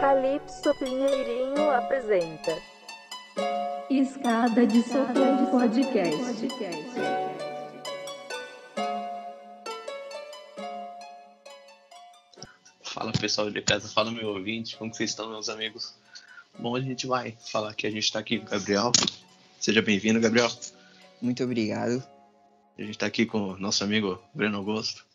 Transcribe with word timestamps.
Calypso 0.00 0.74
Pinheirinho 0.78 1.70
apresenta 1.70 2.62
Escada 3.88 4.66
de 4.66 4.82
Solteiro 4.82 5.46
Podcast. 5.50 6.48
Fala 12.82 13.12
pessoal 13.12 13.50
de 13.50 13.62
casa, 13.62 13.88
fala 13.88 14.10
meu 14.10 14.28
ouvinte, 14.28 14.76
como 14.76 14.92
vocês 14.92 15.10
estão, 15.10 15.30
meus 15.30 15.48
amigos? 15.48 15.94
Bom, 16.58 16.76
a 16.76 16.80
gente 16.80 17.06
vai 17.06 17.34
falar 17.50 17.74
que 17.74 17.86
a 17.86 17.90
gente 17.90 18.04
está 18.04 18.18
aqui 18.18 18.38
com 18.38 18.46
o 18.46 18.50
Gabriel. 18.50 18.92
Seja 19.58 19.80
bem-vindo, 19.80 20.20
Gabriel. 20.20 20.50
Muito 21.22 21.42
obrigado. 21.42 22.04
A 22.76 22.82
gente 22.82 22.90
está 22.90 23.06
aqui 23.06 23.24
com 23.24 23.52
o 23.52 23.58
nosso 23.58 23.82
amigo 23.82 24.22
Breno 24.34 24.58
Augusto. 24.58 25.06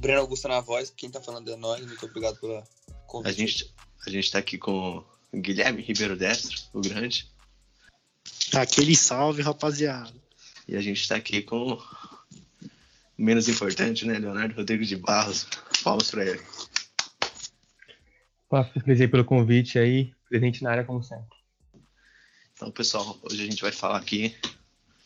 Breno 0.00 0.20
Augusto 0.20 0.48
na 0.48 0.60
voz, 0.60 0.90
quem 0.90 1.08
tá 1.08 1.20
falando 1.20 1.52
é 1.52 1.56
nós, 1.56 1.86
muito 1.86 2.04
obrigado 2.06 2.40
pela 2.40 2.64
A 3.24 3.32
gente 3.32 3.72
a 4.06 4.10
gente 4.10 4.24
está 4.24 4.38
aqui 4.38 4.56
com 4.56 5.04
o 5.32 5.40
Guilherme 5.40 5.82
Ribeiro 5.82 6.16
Destro, 6.16 6.58
o 6.72 6.80
grande. 6.80 7.28
Aquele 8.54 8.96
salve, 8.96 9.42
rapaziada. 9.42 10.12
E 10.66 10.74
a 10.74 10.80
gente 10.80 11.00
está 11.00 11.16
aqui 11.16 11.42
com 11.42 11.72
o 11.72 11.82
menos 13.18 13.48
importante, 13.48 14.06
né, 14.06 14.18
Leonardo 14.18 14.54
Rodrigues 14.54 14.88
de 14.88 14.96
Barros. 14.96 15.46
Palmas 15.82 16.10
para 16.10 16.24
ele. 16.24 16.40
Aí 18.86 19.08
pelo 19.08 19.24
convite 19.24 19.78
aí, 19.78 20.12
presente 20.28 20.62
na 20.62 20.70
área 20.70 20.84
como 20.84 21.02
sempre. 21.02 21.38
Então, 22.54 22.70
pessoal, 22.70 23.18
hoje 23.22 23.42
a 23.42 23.44
gente 23.46 23.62
vai 23.62 23.72
falar 23.72 23.98
aqui 23.98 24.36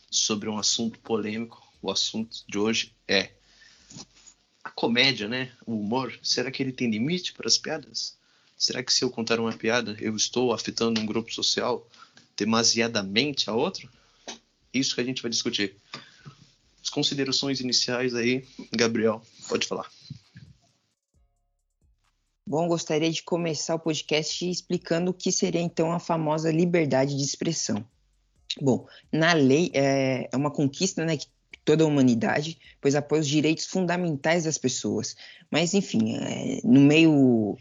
sobre 0.09 0.49
um 0.49 0.57
assunto 0.57 0.99
polêmico. 0.99 1.61
O 1.81 1.91
assunto 1.91 2.43
de 2.47 2.57
hoje 2.57 2.95
é 3.07 3.31
a 4.65 4.71
comédia, 4.71 5.27
né? 5.27 5.51
O 5.63 5.79
humor. 5.79 6.17
Será 6.23 6.49
que 6.49 6.63
ele 6.63 6.71
tem 6.71 6.89
limite 6.89 7.33
para 7.33 7.47
as 7.47 7.55
piadas? 7.55 8.17
Será 8.57 8.81
que 8.81 8.91
se 8.91 9.03
eu 9.03 9.11
contar 9.11 9.39
uma 9.39 9.53
piada, 9.53 9.95
eu 9.99 10.15
estou 10.15 10.51
afetando 10.51 10.99
um 10.99 11.05
grupo 11.05 11.31
social 11.31 11.87
demasiadamente 12.35 13.47
a 13.47 13.53
outro? 13.53 13.87
Isso 14.73 14.95
que 14.95 15.01
a 15.01 15.03
gente 15.03 15.21
vai 15.21 15.29
discutir. 15.29 15.77
As 16.81 16.89
considerações 16.89 17.61
iniciais 17.61 18.15
aí, 18.15 18.43
Gabriel, 18.71 19.21
pode 19.47 19.67
falar. 19.67 19.87
Bom, 22.47 22.67
gostaria 22.67 23.11
de 23.11 23.21
começar 23.21 23.75
o 23.75 23.79
podcast 23.79 24.49
explicando 24.49 25.11
o 25.11 25.13
que 25.13 25.31
seria 25.31 25.61
então 25.61 25.91
a 25.91 25.99
famosa 25.99 26.51
liberdade 26.51 27.15
de 27.15 27.23
expressão. 27.23 27.85
Bom, 28.59 28.87
na 29.11 29.33
lei 29.33 29.69
é, 29.73 30.27
é 30.31 30.37
uma 30.37 30.49
conquista 30.49 31.05
né, 31.05 31.17
que 31.17 31.27
toda 31.65 31.83
a 31.83 31.87
humanidade, 31.87 32.59
pois 32.79 32.95
apoia 32.95 33.21
os 33.21 33.27
direitos 33.27 33.65
fundamentais 33.65 34.43
das 34.43 34.57
pessoas. 34.57 35.15
Mas, 35.51 35.73
enfim, 35.73 36.15
é, 36.15 36.61
no 36.63 36.79
meio 36.79 37.57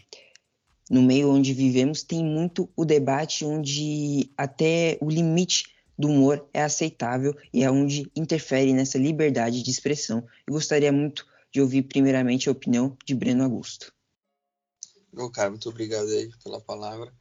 no 0.90 1.02
meio 1.02 1.30
onde 1.30 1.54
vivemos 1.54 2.02
tem 2.02 2.22
muito 2.22 2.70
o 2.76 2.84
debate 2.84 3.42
onde 3.42 4.30
até 4.36 4.98
o 5.00 5.08
limite 5.08 5.74
do 5.98 6.08
humor 6.08 6.46
é 6.52 6.62
aceitável 6.62 7.34
e 7.52 7.64
é 7.64 7.70
onde 7.70 8.10
interfere 8.14 8.72
nessa 8.74 8.98
liberdade 8.98 9.62
de 9.62 9.70
expressão. 9.70 10.26
Eu 10.46 10.52
gostaria 10.52 10.92
muito 10.92 11.26
de 11.50 11.60
ouvir 11.60 11.82
primeiramente 11.82 12.48
a 12.48 12.52
opinião 12.52 12.96
de 13.04 13.14
Breno 13.14 13.44
Augusto. 13.44 13.94
Ô, 15.16 15.30
cara, 15.30 15.50
muito 15.50 15.68
obrigado 15.68 16.08
aí 16.08 16.28
pela 16.42 16.60
palavra 16.60 17.14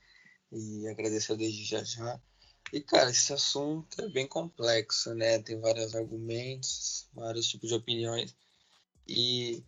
e 0.52 0.88
agradecer 0.88 1.38
desde 1.38 1.64
já 1.64 1.84
já. 1.84 2.20
E, 2.74 2.82
cara, 2.82 3.12
esse 3.12 3.32
assunto 3.32 4.02
é 4.02 4.10
bem 4.10 4.28
complexo, 4.28 5.14
né? 5.14 5.38
Tem 5.38 5.60
vários 5.60 5.94
argumentos, 5.94 7.08
vários 7.14 7.48
tipos 7.48 7.70
de 7.70 7.76
opiniões. 7.76 8.36
E 9.08 9.64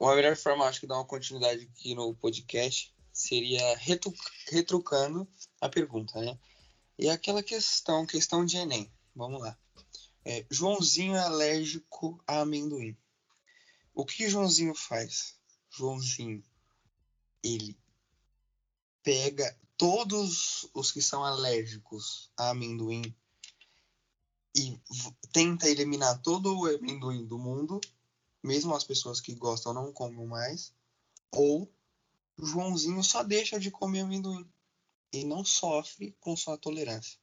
uma 0.00 0.16
melhor 0.16 0.34
forma, 0.34 0.64
acho 0.64 0.80
que 0.80 0.86
dar 0.86 0.94
uma 0.94 1.04
continuidade 1.04 1.68
aqui 1.70 1.94
no 1.94 2.14
podcast 2.14 2.90
seria 3.12 3.76
retru 3.76 4.14
retrucando 4.46 5.28
a 5.60 5.68
pergunta, 5.68 6.18
né? 6.22 6.38
E 6.98 7.10
aquela 7.10 7.42
questão, 7.42 8.06
questão 8.06 8.46
de 8.46 8.56
Enem. 8.56 8.90
Vamos 9.14 9.42
lá. 9.42 9.54
É, 10.24 10.46
Joãozinho 10.50 11.16
é 11.16 11.20
alérgico 11.20 12.18
a 12.26 12.40
amendoim. 12.40 12.96
O 13.94 14.06
que 14.06 14.26
Joãozinho 14.26 14.74
faz? 14.74 15.38
Joãozinho 15.68 16.42
ele 17.44 17.78
pega 19.02 19.54
todos 19.78 20.68
os 20.74 20.90
que 20.90 21.00
são 21.00 21.24
alérgicos 21.24 22.30
a 22.36 22.50
amendoim 22.50 23.14
e 24.54 24.78
tenta 25.32 25.68
eliminar 25.68 26.20
todo 26.20 26.58
o 26.58 26.66
amendoim 26.66 27.24
do 27.24 27.38
mundo, 27.38 27.80
mesmo 28.42 28.74
as 28.74 28.82
pessoas 28.82 29.20
que 29.20 29.34
gostam 29.34 29.72
não 29.72 29.92
comem 29.92 30.26
mais, 30.26 30.74
ou 31.30 31.72
Joãozinho 32.36 33.02
só 33.04 33.22
deixa 33.22 33.58
de 33.58 33.70
comer 33.70 34.00
amendoim 34.00 34.46
e 35.12 35.24
não 35.24 35.44
sofre 35.44 36.14
com 36.18 36.36
sua 36.36 36.58
tolerância. 36.58 37.18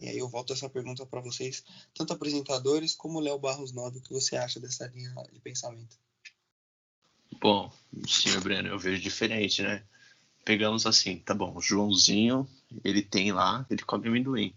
E 0.00 0.08
aí 0.08 0.16
eu 0.16 0.28
volto 0.28 0.54
essa 0.54 0.68
pergunta 0.68 1.04
para 1.04 1.20
vocês, 1.20 1.62
tanto 1.92 2.12
apresentadores 2.12 2.94
como 2.94 3.20
Léo 3.20 3.38
Barros 3.38 3.72
Nobre, 3.72 3.98
o 3.98 4.02
que 4.02 4.14
você 4.14 4.34
acha 4.36 4.58
dessa 4.58 4.86
linha 4.86 5.12
de 5.30 5.40
pensamento? 5.40 5.98
Bom, 7.40 7.70
senhor 8.08 8.40
Breno, 8.40 8.68
eu 8.68 8.78
vejo 8.78 9.02
diferente, 9.02 9.62
né? 9.62 9.86
Pegamos 10.44 10.86
assim, 10.86 11.18
tá 11.18 11.34
bom, 11.34 11.54
o 11.54 11.60
Joãozinho, 11.60 12.48
ele 12.82 13.02
tem 13.02 13.32
lá, 13.32 13.66
ele 13.70 13.82
come 13.82 14.08
amendoim. 14.08 14.54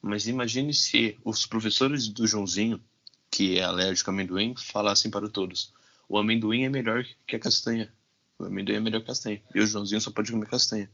Mas 0.00 0.26
imagine 0.26 0.72
se 0.72 1.18
os 1.24 1.46
professores 1.46 2.08
do 2.08 2.26
Joãozinho, 2.26 2.82
que 3.30 3.58
é 3.58 3.64
alérgico 3.64 4.10
a 4.10 4.12
amendoim, 4.12 4.54
falassem 4.56 5.10
para 5.10 5.28
todos: 5.28 5.72
o 6.08 6.18
amendoim 6.18 6.64
é 6.64 6.68
melhor 6.68 7.04
que 7.26 7.36
a 7.36 7.38
castanha. 7.38 7.92
O 8.38 8.44
amendoim 8.44 8.76
é 8.76 8.80
melhor 8.80 9.00
que 9.00 9.04
a 9.04 9.08
castanha. 9.08 9.42
E 9.54 9.60
o 9.60 9.66
Joãozinho 9.66 10.00
só 10.00 10.10
pode 10.10 10.30
comer 10.30 10.46
castanha. 10.46 10.90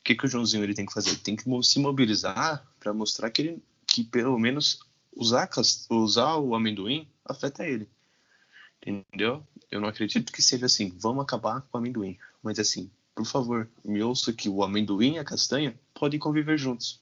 O 0.00 0.04
que, 0.04 0.14
que 0.14 0.24
o 0.24 0.28
Joãozinho 0.28 0.64
ele 0.64 0.74
tem 0.74 0.86
que 0.86 0.92
fazer? 0.92 1.10
Ele 1.10 1.18
tem 1.18 1.36
que 1.36 1.44
se 1.62 1.78
mobilizar 1.78 2.66
para 2.80 2.92
mostrar 2.92 3.30
que, 3.30 3.42
ele, 3.42 3.62
que 3.86 4.02
pelo 4.04 4.38
menos 4.38 4.80
usar, 5.14 5.48
usar 5.90 6.36
o 6.36 6.54
amendoim 6.54 7.08
afeta 7.24 7.66
ele. 7.66 7.88
Entendeu? 8.84 9.46
Eu 9.70 9.80
não 9.80 9.88
acredito 9.88 10.32
que 10.32 10.42
seja 10.42 10.66
assim, 10.66 10.92
vamos 10.98 11.22
acabar 11.22 11.60
com 11.60 11.78
o 11.78 11.80
amendoim. 11.80 12.18
Mas 12.42 12.58
assim, 12.58 12.90
por 13.14 13.26
favor, 13.26 13.70
me 13.84 14.02
ouça 14.02 14.32
que 14.32 14.48
o 14.48 14.62
amendoim 14.62 15.14
e 15.14 15.18
a 15.18 15.24
castanha 15.24 15.78
podem 15.94 16.18
conviver 16.18 16.58
juntos. 16.58 17.00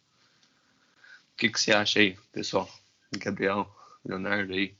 O 1.32 1.36
que, 1.36 1.48
que 1.48 1.60
você 1.60 1.72
acha 1.72 2.00
aí, 2.00 2.16
pessoal? 2.32 2.68
Gabriel, 3.16 3.66
Leonardo 4.04 4.52
aí, 4.52 4.74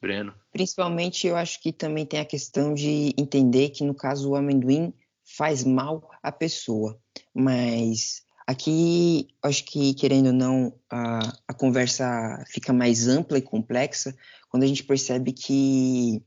Breno. 0.00 0.34
Principalmente 0.52 1.26
eu 1.26 1.36
acho 1.36 1.60
que 1.60 1.72
também 1.72 2.04
tem 2.04 2.20
a 2.20 2.24
questão 2.24 2.74
de 2.74 3.14
entender 3.16 3.70
que 3.70 3.84
no 3.84 3.94
caso 3.94 4.30
o 4.30 4.36
amendoim 4.36 4.92
faz 5.24 5.64
mal 5.64 6.10
à 6.22 6.32
pessoa. 6.32 6.98
Mas 7.34 8.22
aqui 8.46 9.28
acho 9.42 9.64
que, 9.64 9.94
querendo 9.94 10.28
ou 10.28 10.32
não, 10.32 10.74
a, 10.90 11.32
a 11.46 11.54
conversa 11.54 12.42
fica 12.48 12.72
mais 12.72 13.06
ampla 13.06 13.38
e 13.38 13.42
complexa 13.42 14.16
quando 14.48 14.62
a 14.62 14.66
gente 14.66 14.84
percebe 14.84 15.32
que 15.32 16.22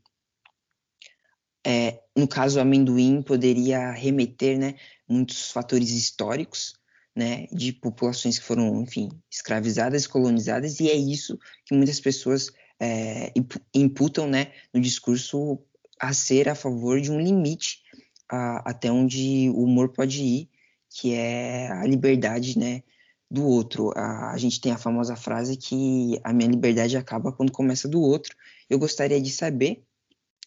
é, 1.66 2.01
no 2.16 2.27
caso, 2.27 2.57
o 2.57 2.61
amendoim 2.61 3.22
poderia 3.22 3.91
remeter 3.91 4.57
né, 4.57 4.75
muitos 5.07 5.51
fatores 5.51 5.91
históricos 5.91 6.75
né, 7.16 7.47
de 7.51 7.73
populações 7.73 8.39
que 8.39 8.45
foram, 8.45 8.81
enfim, 8.81 9.09
escravizadas, 9.29 10.07
colonizadas, 10.07 10.79
e 10.79 10.89
é 10.89 10.95
isso 10.95 11.38
que 11.66 11.75
muitas 11.75 11.99
pessoas 11.99 12.51
é, 12.79 13.31
imputam 13.73 14.27
né, 14.27 14.51
no 14.73 14.81
discurso 14.81 15.59
a 15.99 16.13
ser 16.13 16.49
a 16.49 16.55
favor 16.55 16.99
de 16.99 17.11
um 17.11 17.19
limite 17.19 17.81
a, 18.29 18.69
até 18.72 18.91
onde 18.91 19.49
o 19.49 19.63
humor 19.63 19.89
pode 19.89 20.23
ir, 20.23 20.49
que 20.89 21.13
é 21.13 21.72
a 21.72 21.85
liberdade 21.85 22.57
né, 22.57 22.81
do 23.29 23.45
outro. 23.45 23.91
A, 23.95 24.31
a 24.31 24.38
gente 24.38 24.59
tem 24.59 24.72
a 24.72 24.78
famosa 24.78 25.16
frase 25.16 25.57
que 25.57 26.19
a 26.23 26.33
minha 26.33 26.49
liberdade 26.49 26.97
acaba 26.97 27.31
quando 27.31 27.51
começa 27.51 27.88
do 27.88 28.01
outro. 28.01 28.35
Eu 28.69 28.79
gostaria 28.79 29.22
de 29.22 29.29
saber 29.29 29.83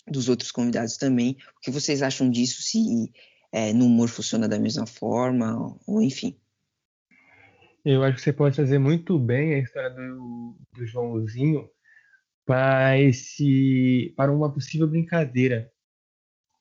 dos 0.07 0.29
outros 0.29 0.51
convidados 0.51 0.97
também. 0.97 1.37
O 1.57 1.61
que 1.61 1.71
vocês 1.71 2.03
acham 2.03 2.31
disso? 2.31 2.63
Se 2.63 3.13
é, 3.53 3.73
no 3.73 3.87
humor 3.87 4.09
funciona 4.09 4.49
da 4.49 4.59
mesma 4.59 4.87
forma, 4.87 5.77
ou 5.87 6.03
enfim. 6.03 6.39
Eu 7.85 8.03
acho 8.03 8.17
que 8.17 8.23
você 8.23 8.33
pode 8.33 8.57
trazer 8.57 8.79
muito 8.79 9.19
bem 9.19 9.55
a 9.55 9.59
história 9.59 9.91
do, 9.91 10.57
do 10.73 10.87
Joãozinho 10.87 11.69
para 12.47 12.99
esse 12.99 14.13
para 14.17 14.33
uma 14.33 14.53
possível 14.53 14.87
brincadeira 14.87 15.71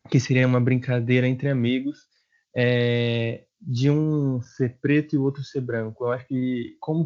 que 0.09 0.19
seria 0.19 0.47
uma 0.47 0.59
brincadeira 0.59 1.27
entre 1.27 1.49
amigos 1.49 2.07
é, 2.55 3.45
de 3.59 3.89
um 3.89 4.41
ser 4.41 4.77
preto 4.81 5.15
e 5.15 5.17
o 5.17 5.23
outro 5.23 5.43
ser 5.43 5.61
branco. 5.61 6.03
Eu 6.03 6.11
acho 6.11 6.27
que 6.27 6.75
como 6.79 7.05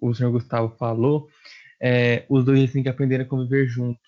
o 0.00 0.14
senhor 0.14 0.30
Gustavo 0.30 0.74
falou, 0.76 1.28
é, 1.80 2.24
os 2.28 2.44
dois 2.44 2.72
têm 2.72 2.82
que 2.82 2.88
aprender 2.88 3.20
a 3.20 3.24
conviver 3.24 3.66
juntos 3.66 4.07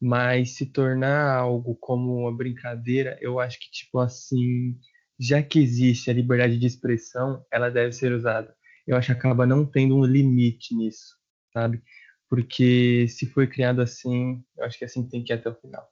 mas 0.00 0.56
se 0.56 0.66
tornar 0.66 1.36
algo 1.36 1.74
como 1.76 2.20
uma 2.20 2.36
brincadeira, 2.36 3.18
eu 3.20 3.40
acho 3.40 3.58
que, 3.58 3.70
tipo 3.70 3.98
assim, 3.98 4.78
já 5.18 5.42
que 5.42 5.58
existe 5.58 6.10
a 6.10 6.14
liberdade 6.14 6.58
de 6.58 6.66
expressão, 6.66 7.44
ela 7.50 7.70
deve 7.70 7.92
ser 7.92 8.12
usada. 8.12 8.54
Eu 8.86 8.96
acho 8.96 9.06
que 9.06 9.12
acaba 9.12 9.46
não 9.46 9.64
tendo 9.64 9.96
um 9.96 10.04
limite 10.04 10.74
nisso, 10.74 11.16
sabe? 11.52 11.82
Porque 12.28 13.06
se 13.08 13.26
foi 13.26 13.46
criado 13.46 13.80
assim, 13.80 14.42
eu 14.56 14.64
acho 14.64 14.78
que 14.78 14.84
assim 14.84 15.08
tem 15.08 15.24
que 15.24 15.32
ir 15.32 15.36
até 15.36 15.48
o 15.48 15.54
final. 15.54 15.88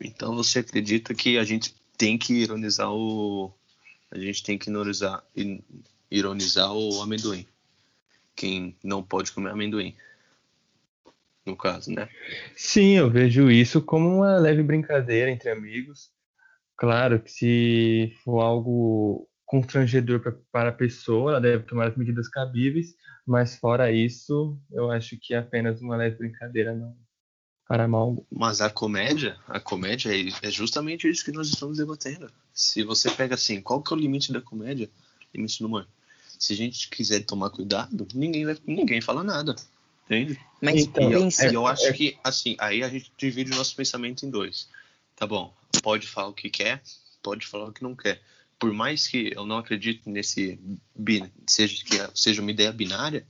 Então 0.00 0.34
você 0.34 0.60
acredita 0.60 1.14
que 1.14 1.38
a 1.38 1.44
gente 1.44 1.74
tem 1.96 2.18
que 2.18 2.34
ironizar 2.34 2.92
o. 2.92 3.52
A 4.10 4.18
gente 4.18 4.42
tem 4.42 4.58
que 4.58 4.70
ironizar, 4.70 5.24
ironizar 6.10 6.72
o 6.72 7.02
amendoim. 7.02 7.46
Quem 8.34 8.76
não 8.84 9.02
pode 9.02 9.32
comer 9.32 9.50
amendoim. 9.50 9.96
No 11.46 11.56
caso, 11.56 11.92
né? 11.92 12.08
Sim, 12.56 12.96
eu 12.96 13.08
vejo 13.08 13.50
isso 13.50 13.80
como 13.80 14.08
uma 14.08 14.38
leve 14.38 14.62
brincadeira 14.62 15.30
entre 15.30 15.50
amigos. 15.50 16.10
Claro 16.76 17.22
que 17.22 17.30
se 17.30 18.12
for 18.24 18.40
algo 18.40 19.28
constrangedor 19.44 20.20
pra, 20.20 20.32
para 20.50 20.68
a 20.70 20.72
pessoa, 20.72 21.32
ela 21.32 21.40
deve 21.40 21.64
tomar 21.64 21.88
as 21.88 21.96
medidas 21.96 22.28
cabíveis, 22.28 22.94
mas 23.24 23.56
fora 23.56 23.92
isso, 23.92 24.58
eu 24.72 24.90
acho 24.90 25.16
que 25.20 25.34
é 25.34 25.38
apenas 25.38 25.80
uma 25.80 25.96
leve 25.96 26.16
brincadeira, 26.16 26.74
não 26.74 26.96
para 27.66 27.88
mal. 27.88 28.24
Mas 28.30 28.60
a 28.60 28.70
comédia, 28.70 29.36
a 29.46 29.58
comédia 29.60 30.10
é, 30.10 30.28
é 30.42 30.50
justamente 30.50 31.08
isso 31.08 31.24
que 31.24 31.32
nós 31.32 31.48
estamos 31.48 31.78
debatendo. 31.78 32.30
Se 32.52 32.82
você 32.82 33.10
pega 33.10 33.34
assim, 33.34 33.60
qual 33.60 33.82
que 33.82 33.92
é 33.92 33.96
o 33.96 33.98
limite 33.98 34.32
da 34.32 34.40
comédia? 34.40 34.88
Limite 35.34 35.58
do 35.58 35.66
humor. 35.66 35.86
Se 36.38 36.52
a 36.52 36.56
gente 36.56 36.88
quiser 36.88 37.24
tomar 37.24 37.50
cuidado, 37.50 38.06
ninguém 38.14 38.44
vai, 38.44 38.56
ninguém 38.66 39.00
fala 39.00 39.24
nada. 39.24 39.56
Entende? 40.06 40.38
Mas 40.62 40.82
então, 40.82 41.10
eu, 41.10 41.20
pensa, 41.20 41.46
eu 41.46 41.66
acho 41.66 41.92
que, 41.92 42.16
assim, 42.22 42.56
aí 42.58 42.82
a 42.82 42.88
gente 42.88 43.12
divide 43.18 43.52
o 43.52 43.56
nosso 43.56 43.74
pensamento 43.74 44.24
em 44.24 44.30
dois. 44.30 44.68
Tá 45.16 45.26
bom, 45.26 45.52
pode 45.82 46.06
falar 46.06 46.28
o 46.28 46.32
que 46.32 46.48
quer, 46.48 46.80
pode 47.22 47.46
falar 47.46 47.66
o 47.66 47.72
que 47.72 47.82
não 47.82 47.94
quer. 47.94 48.22
Por 48.58 48.72
mais 48.72 49.08
que 49.08 49.32
eu 49.34 49.44
não 49.44 49.58
acredite 49.58 50.08
nesse, 50.08 50.58
seja, 51.46 51.84
que 51.84 52.18
seja 52.18 52.40
uma 52.40 52.50
ideia 52.50 52.72
binária, 52.72 53.26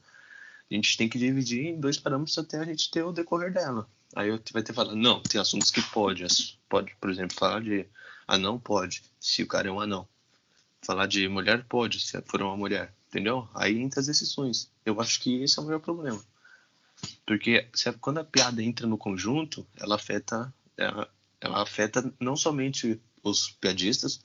a 0.70 0.74
gente 0.74 0.96
tem 0.96 1.08
que 1.08 1.18
dividir 1.18 1.66
em 1.66 1.80
dois 1.80 1.98
parâmetros 1.98 2.36
até 2.38 2.58
a 2.58 2.64
gente 2.64 2.90
ter 2.90 3.02
o 3.02 3.12
decorrer 3.12 3.52
dela. 3.52 3.88
Aí 4.14 4.28
eu 4.28 4.40
vai 4.52 4.62
ter 4.62 4.72
falado, 4.72 4.94
não, 4.94 5.20
tem 5.20 5.40
assuntos 5.40 5.70
que 5.70 5.82
pode, 5.82 6.24
pode, 6.68 6.94
por 7.00 7.10
exemplo, 7.10 7.36
falar 7.36 7.60
de 7.60 7.86
anão 8.26 8.58
pode, 8.58 9.02
se 9.18 9.42
o 9.42 9.46
cara 9.46 9.68
é 9.68 9.72
um 9.72 9.80
anão. 9.80 10.06
Falar 10.82 11.06
de 11.06 11.26
mulher 11.28 11.64
pode, 11.64 12.00
se 12.00 12.20
for 12.22 12.42
uma 12.42 12.56
mulher, 12.56 12.94
entendeu? 13.08 13.48
Aí 13.54 13.78
entra 13.78 14.00
as 14.00 14.06
decisões. 14.06 14.70
Eu 14.84 15.00
acho 15.00 15.20
que 15.20 15.42
esse 15.42 15.58
é 15.58 15.62
o 15.62 15.64
maior 15.64 15.80
problema. 15.80 16.22
Porque 17.26 17.68
se, 17.74 17.92
quando 17.94 18.18
a 18.18 18.24
piada 18.24 18.62
entra 18.62 18.86
no 18.86 18.98
conjunto, 18.98 19.66
ela 19.76 19.96
afeta, 19.96 20.52
ela, 20.76 21.08
ela 21.40 21.62
afeta 21.62 22.12
não 22.20 22.36
somente 22.36 23.00
os 23.22 23.50
piadistas, 23.50 24.20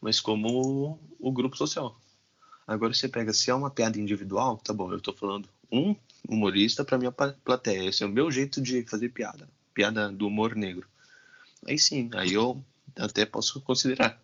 mas 0.00 0.20
como 0.20 0.48
o, 0.48 0.98
o 1.18 1.32
grupo 1.32 1.56
social. 1.56 2.00
Agora 2.66 2.92
você 2.92 3.08
pega, 3.08 3.32
se 3.32 3.50
é 3.50 3.54
uma 3.54 3.70
piada 3.70 3.98
individual, 3.98 4.56
tá 4.58 4.72
bom, 4.72 4.92
eu 4.92 5.00
tô 5.00 5.12
falando 5.12 5.48
um 5.70 5.94
humorista 6.28 6.84
para 6.84 6.98
minha 6.98 7.12
plateia. 7.12 7.88
Esse 7.88 8.02
é 8.02 8.06
o 8.06 8.10
meu 8.10 8.30
jeito 8.30 8.60
de 8.60 8.82
fazer 8.84 9.08
piada. 9.10 9.48
Piada 9.72 10.10
do 10.10 10.26
humor 10.26 10.56
negro. 10.56 10.88
Aí 11.66 11.78
sim, 11.78 12.10
aí 12.14 12.32
eu 12.32 12.62
até 12.96 13.24
posso 13.24 13.60
considerar. 13.60 14.20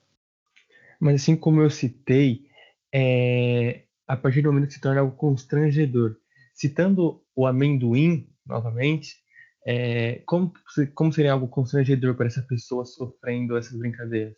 Mas 0.98 1.22
assim 1.22 1.36
como 1.36 1.60
eu 1.60 1.70
citei, 1.70 2.46
é, 2.92 3.82
a 4.06 4.16
partir 4.16 4.42
do 4.42 4.52
momento 4.52 4.68
que 4.68 4.74
se 4.74 4.80
torna 4.80 5.00
algo 5.00 5.16
constrangedor. 5.16 6.16
Citando 6.62 7.20
o 7.34 7.44
amendoim, 7.44 8.28
novamente, 8.46 9.16
é, 9.66 10.22
como, 10.26 10.52
como 10.94 11.12
seria 11.12 11.32
algo 11.32 11.48
constrangedor 11.48 12.14
para 12.14 12.26
essa 12.26 12.42
pessoa 12.42 12.84
sofrendo 12.84 13.56
essas 13.56 13.76
brincadeiras? 13.76 14.36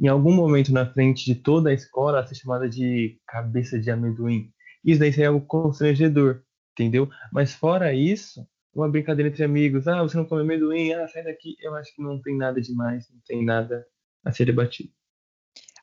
Em 0.00 0.08
algum 0.08 0.32
momento 0.32 0.72
na 0.72 0.90
frente 0.90 1.26
de 1.26 1.34
toda 1.34 1.68
a 1.68 1.74
escola, 1.74 2.26
ser 2.26 2.36
chamada 2.36 2.68
de 2.68 3.20
cabeça 3.26 3.78
de 3.78 3.90
amendoim. 3.90 4.50
Isso 4.82 4.98
daí 5.00 5.12
seria 5.12 5.28
algo 5.28 5.44
constrangedor 5.44 6.42
entendeu? 6.78 7.10
Mas 7.32 7.52
fora 7.52 7.92
isso, 7.92 8.46
uma 8.72 8.88
brincadeira 8.88 9.28
entre 9.28 9.42
amigos, 9.44 9.88
ah, 9.88 10.02
você 10.02 10.16
não 10.16 10.24
come 10.24 10.42
amendoim, 10.42 10.92
ah, 10.92 11.08
sai 11.08 11.24
daqui, 11.24 11.56
eu 11.60 11.74
acho 11.74 11.94
que 11.94 12.02
não 12.02 12.22
tem 12.22 12.36
nada 12.36 12.60
demais, 12.60 13.06
não 13.10 13.20
tem 13.26 13.44
nada 13.44 13.84
a 14.24 14.32
ser 14.32 14.44
debatido. 14.44 14.90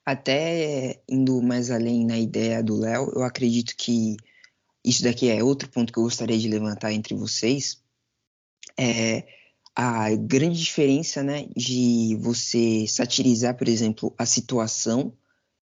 Até 0.05 1.01
indo 1.09 1.41
mais 1.41 1.69
além 1.69 2.05
na 2.05 2.17
ideia 2.17 2.63
do 2.63 2.79
Léo, 2.79 3.11
eu 3.15 3.23
acredito 3.23 3.73
que 3.77 4.15
isso 4.85 5.03
daqui 5.03 5.29
é 5.29 5.43
outro 5.43 5.67
ponto 5.67 5.91
que 5.91 5.97
eu 5.97 6.03
gostaria 6.03 6.37
de 6.37 6.47
levantar 6.47 6.93
entre 6.93 7.15
vocês, 7.15 7.81
é 8.77 9.25
a 9.75 10.15
grande 10.15 10.61
diferença, 10.61 11.23
né, 11.23 11.47
de 11.55 12.15
você 12.21 12.87
satirizar, 12.87 13.57
por 13.57 13.67
exemplo, 13.67 14.13
a 14.17 14.25
situação 14.25 15.11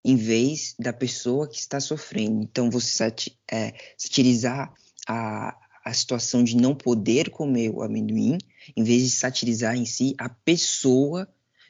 em 0.06 0.18
vez 0.18 0.76
da 0.78 0.92
pessoa 0.92 1.48
que 1.48 1.58
está 1.58 1.80
sofrendo. 1.80 2.44
Então, 2.44 2.70
você 2.70 3.12
é, 3.50 3.74
satirizar 3.98 4.72
a, 5.08 5.58
a 5.86 5.94
situação 5.94 6.44
de 6.44 6.58
não 6.58 6.76
poder 6.76 7.30
comer 7.30 7.70
o 7.70 7.82
amendoim, 7.82 8.38
em 8.76 8.84
vez 8.84 9.04
de 9.04 9.10
satirizar 9.10 9.76
em 9.76 9.86
si 9.86 10.14
a 10.18 10.30
pessoa, 10.30 11.28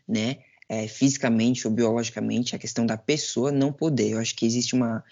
né, 0.08 0.40
é, 0.68 0.88
fisicamente 0.88 1.68
ou 1.68 1.74
biologicamente, 1.74 2.56
a 2.56 2.60
questão 2.60 2.86
da 2.86 2.98
pessoa 2.98 3.52
não 3.52 3.72
poder. 3.72 4.10
Eu 4.10 4.20
acho 4.20 4.36
que 4.36 4.46
existe 4.46 4.74
uma 4.74 5.04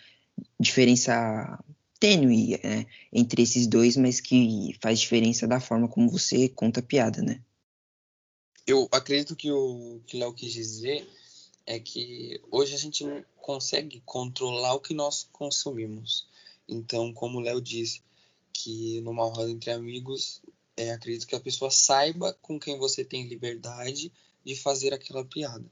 diferença 0.60 1.64
tênue 2.02 2.60
né, 2.64 2.88
entre 3.14 3.44
esses 3.44 3.68
dois, 3.68 3.96
mas 3.96 4.20
que 4.20 4.76
faz 4.82 5.00
diferença 5.00 5.48
da 5.48 5.60
forma 5.60 5.88
como 5.88 6.10
você 6.10 6.50
conta 6.50 6.80
a 6.80 6.84
piada, 6.84 7.22
né? 7.22 7.40
Eu 8.66 8.90
acredito 8.92 9.36
que 9.36 9.52
o 9.52 10.02
que 10.08 10.18
Léo 10.18 10.34
quis 10.34 10.52
dizer 10.52 11.08
é 11.66 11.80
que 11.80 12.42
hoje 12.50 12.74
a 12.74 12.78
gente 12.78 13.04
não 13.04 13.24
consegue 13.38 14.02
controlar 14.04 14.74
o 14.74 14.80
que 14.80 14.96
nós 14.96 15.30
consumimos. 15.32 16.28
Então, 16.68 17.14
como 17.14 17.38
o 17.38 17.42
Léo 17.42 17.62
disse, 17.62 18.02
que 18.52 19.00
numa 19.02 19.26
roda 19.26 19.52
entre 19.52 19.72
amigos, 19.72 20.42
é, 20.76 20.92
acredito 20.92 21.28
que 21.28 21.36
a 21.36 21.40
pessoa 21.40 21.70
saiba 21.70 22.34
com 22.42 22.60
quem 22.60 22.78
você 22.78 23.06
tem 23.06 23.28
liberdade 23.28 24.12
de 24.44 24.56
fazer 24.56 24.94
aquela 24.94 25.24
piada. 25.24 25.72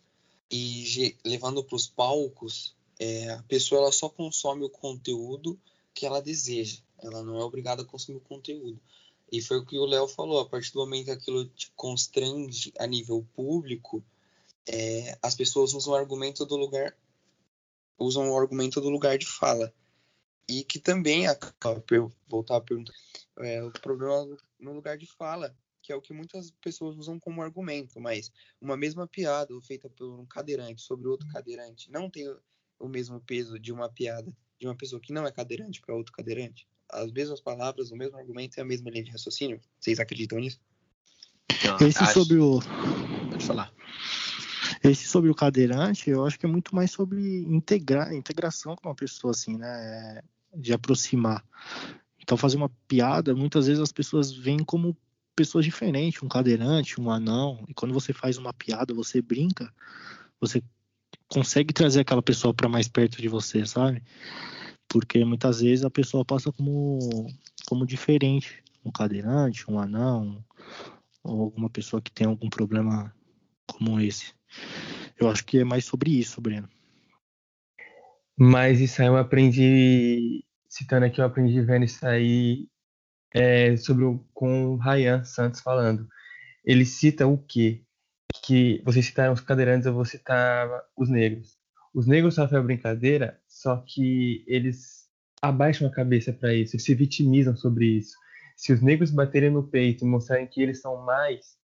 E 0.51 1.15
levando 1.25 1.63
para 1.63 1.75
os 1.75 1.87
palcos, 1.87 2.75
é, 2.99 3.29
a 3.29 3.43
pessoa 3.43 3.81
ela 3.81 3.91
só 3.91 4.09
consome 4.09 4.63
o 4.63 4.69
conteúdo 4.69 5.59
que 6.00 6.06
ela 6.06 6.22
deseja. 6.22 6.81
Ela 6.98 7.22
não 7.22 7.38
é 7.38 7.44
obrigada 7.44 7.81
a 7.81 7.86
consumir 7.86 8.18
o 8.18 8.22
conteúdo. 8.22 8.80
E 9.31 9.42
foi 9.42 9.57
o 9.57 9.66
que 9.66 9.78
o 9.78 9.86
Léo 9.86 10.07
falou. 10.07 10.40
A 10.40 10.48
partir 10.48 10.72
do 10.72 10.80
momento 10.80 11.06
que 11.06 11.12
aquilo 11.12 11.46
te 11.46 11.72
constrange 11.75 12.74
a 12.80 12.88
nível 12.88 13.28
público, 13.34 14.04
é, 14.68 15.18
as 15.22 15.36
pessoas 15.36 15.74
usam 15.74 15.94
o 15.94 15.96
argumento 15.96 16.46
do 16.46 16.56
lugar 16.56 16.96
usam 17.98 18.31
o 18.31 18.38
argumento 18.38 18.80
do 18.80 18.90
lugar 18.90 19.18
de 19.18 19.25
fala 19.25 19.74
e 20.48 20.63
que 20.63 20.80
também 20.80 21.28
acaba 21.28 21.84
voltar 22.28 22.57
a 22.57 22.62
pergunta 22.62 22.94
é, 23.40 23.63
o 23.63 23.72
problema 23.72 24.38
no 24.60 24.74
lugar 24.74 24.98
de 24.98 25.06
fala 25.06 25.56
que 25.81 25.92
é 25.92 25.96
o 25.96 26.01
que 26.01 26.13
muitas 26.13 26.51
pessoas 26.62 26.96
usam 26.96 27.19
como 27.19 27.42
argumento 27.42 28.00
mas 28.00 28.31
uma 28.62 28.78
mesma 28.78 29.07
piada 29.07 29.54
feita 29.62 29.90
por 29.90 30.19
um 30.19 30.25
cadeirante 30.25 30.81
sobre 30.81 31.08
outro 31.08 31.27
cadeirante 31.29 31.91
não 31.91 32.10
tem 32.10 32.29
o 32.79 32.88
mesmo 32.88 33.20
peso 33.20 33.60
de 33.60 33.74
uma 33.74 33.89
piada 33.89 34.32
de 34.60 34.68
uma 34.68 34.75
pessoa 34.75 35.01
que 35.01 35.13
não 35.13 35.25
é 35.25 35.32
cadeirante 35.32 35.82
para 35.82 35.96
outro 35.96 36.13
cadeirante 36.13 36.68
as 36.89 37.12
mesmas 37.12 37.39
palavras 37.39 37.92
o 37.92 37.96
mesmo 37.96 38.18
argumento 38.18 38.58
e 38.58 38.62
a 38.62 38.66
mesma 38.66 38.89
linha 38.89 39.04
de 39.04 39.12
raciocínio 39.12 39.60
vocês 39.80 40.00
acreditam 40.00 40.39
nisso 40.39 40.60
então, 41.50 41.88
esse 41.88 42.04
acho... 42.04 42.13
sobre 42.13 42.38
o 42.38 42.60
pode 43.30 43.46
falar 43.46 43.74
esse 44.84 45.08
sobre 45.08 45.30
o 45.30 45.36
cadeirante, 45.36 46.10
eu 46.10 46.25
acho 46.25 46.39
que 46.39 46.46
é 46.46 46.50
muito 46.50 46.74
mais 46.74 46.92
sobre 46.92 47.44
integrar, 47.44 48.13
integração 48.13 48.75
com 48.75 48.88
uma 48.88 48.96
pessoa, 48.96 49.32
assim, 49.32 49.58
né? 49.58 50.22
de 50.56 50.74
aproximar. 50.74 51.44
Então, 52.20 52.38
fazer 52.38 52.58
uma 52.58 52.70
piada, 52.88 53.36
muitas 53.36 53.68
vezes 53.68 53.82
as 53.82 53.92
pessoas 53.92 54.32
veem 54.32 54.60
como 54.60 54.98
pessoas 55.36 55.66
diferentes, 55.66 56.22
um 56.22 56.28
cadeirante, 56.28 57.00
um 57.00 57.10
anão. 57.10 57.63
E 57.68 57.74
quando 57.74 57.94
você 57.94 58.13
faz 58.13 58.38
uma 58.38 58.54
piada, 58.54 58.94
você 58.94 59.22
brinca, 59.22 59.72
você 60.39 60.62
consegue 61.29 61.74
trazer 61.74 62.01
aquela 62.01 62.21
pessoa 62.21 62.53
para 62.53 62.67
mais 62.67 62.88
perto 62.88 63.21
de 63.21 63.27
você, 63.27 63.65
sabe? 63.65 64.03
Porque 64.88 65.24
muitas 65.24 65.62
vezes 65.62 65.86
a 65.86 65.89
pessoa 65.89 66.25
passa 66.25 66.51
como, 66.51 67.00
como 67.67 67.86
diferente, 67.86 68.63
um 68.83 68.91
cadeirante, 68.91 69.69
um 69.69 69.79
anão, 69.79 70.43
ou 71.24 71.41
alguma 71.43 71.69
pessoa 71.69 72.01
que 72.01 72.12
tem 72.12 72.25
algum 72.25 72.50
problema 72.50 73.13
como 73.67 74.00
esse. 74.00 74.33
Eu 75.17 75.29
acho 75.29 75.45
que 75.45 75.59
é 75.59 75.63
mais 75.63 75.86
sobre 75.86 76.12
isso, 76.12 76.41
Breno. 76.41 76.67
Mas 78.38 78.79
isso 78.79 79.01
aí 79.01 79.07
eu 79.07 79.17
aprendi, 79.17 80.43
citando 80.67 81.05
aqui, 81.05 81.21
eu 81.21 81.25
aprendi 81.25 81.62
vendo 81.62 81.86
isso 81.86 82.05
aí 82.05 82.67
é, 83.33 83.75
sobre 83.77 84.05
o, 84.05 84.19
com 84.33 84.67
o 84.71 84.77
Ryan 84.77 85.24
Santos 85.24 85.62
falando. 85.62 86.07
Ele 86.63 86.86
cita 86.86 87.27
o 87.27 87.38
quê? 87.38 87.83
Que 88.43 88.81
vocês 88.86 89.05
citaram 89.05 89.33
os 89.33 89.41
cadeirantes, 89.41 89.86
eu 89.86 89.93
vou 89.93 90.05
citar 90.05 90.69
os 90.95 91.09
negros. 91.09 91.57
Os 91.93 92.05
negros 92.05 92.36
sofrem 92.36 92.59
a 92.59 92.63
brincadeira, 92.63 93.39
só 93.48 93.77
que 93.77 94.43
eles 94.48 95.07
abaixam 95.41 95.88
a 95.88 95.91
cabeça 95.91 96.31
para 96.33 96.53
isso, 96.53 96.75
eles 96.75 96.83
se 96.83 96.93
vitimizam 96.93 97.55
sobre 97.55 97.86
isso. 97.86 98.15
Se 98.55 98.74
os 98.74 98.81
negros 98.81 99.09
baterem 99.09 99.50
no 99.50 99.63
peito 99.63 100.03
e 100.03 100.07
mostrarem 100.07 100.48
que 100.48 100.62
eles 100.62 100.81
são 100.81 100.98
mais, 101.05 101.57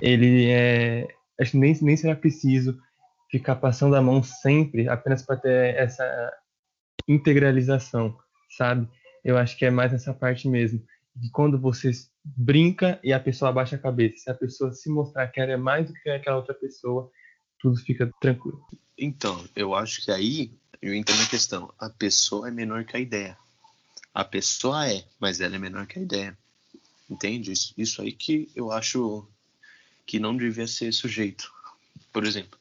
ele 0.00 0.50
é, 0.50 1.08
acho 1.40 1.52
que 1.52 1.58
nem, 1.58 1.76
nem 1.80 1.96
será 1.96 2.14
preciso 2.14 2.78
ficar 3.30 3.56
passando 3.56 3.96
a 3.96 4.02
mão 4.02 4.22
sempre 4.22 4.88
apenas 4.88 5.22
para 5.22 5.36
ter 5.38 5.74
essa 5.74 6.04
integralização, 7.08 8.16
sabe? 8.56 8.88
Eu 9.24 9.38
acho 9.38 9.56
que 9.56 9.64
é 9.64 9.70
mais 9.70 9.92
essa 9.92 10.12
parte 10.12 10.48
mesmo. 10.48 10.84
De 11.16 11.30
quando 11.30 11.58
você 11.58 11.90
brinca 12.24 13.00
e 13.02 13.12
a 13.12 13.20
pessoa 13.20 13.50
abaixa 13.50 13.76
a 13.76 13.78
cabeça. 13.78 14.18
Se 14.18 14.30
a 14.30 14.34
pessoa 14.34 14.72
se 14.72 14.88
mostrar 14.88 15.26
que 15.28 15.40
ela 15.40 15.52
é 15.52 15.56
mais 15.56 15.88
do 15.88 15.94
que 15.94 16.08
aquela 16.08 16.36
outra 16.36 16.54
pessoa, 16.54 17.10
tudo 17.58 17.76
fica 17.80 18.10
tranquilo. 18.20 18.64
Então, 18.96 19.44
eu 19.56 19.74
acho 19.74 20.04
que 20.04 20.10
aí 20.10 20.52
eu 20.80 20.94
entro 20.94 21.16
na 21.16 21.26
questão. 21.26 21.72
A 21.78 21.88
pessoa 21.90 22.48
é 22.48 22.50
menor 22.50 22.84
que 22.84 22.96
a 22.96 23.00
ideia. 23.00 23.36
A 24.14 24.24
pessoa 24.24 24.88
é, 24.88 25.04
mas 25.18 25.40
ela 25.40 25.56
é 25.56 25.58
menor 25.58 25.86
que 25.86 25.98
a 25.98 26.02
ideia. 26.02 26.36
Entende? 27.08 27.52
Isso, 27.52 27.74
isso 27.76 28.02
aí 28.02 28.12
que 28.12 28.50
eu 28.54 28.70
acho 28.70 29.26
que 30.06 30.18
não 30.18 30.36
devia 30.36 30.66
ser 30.66 30.92
sujeito. 30.92 31.50
Por 32.12 32.24
exemplo, 32.24 32.58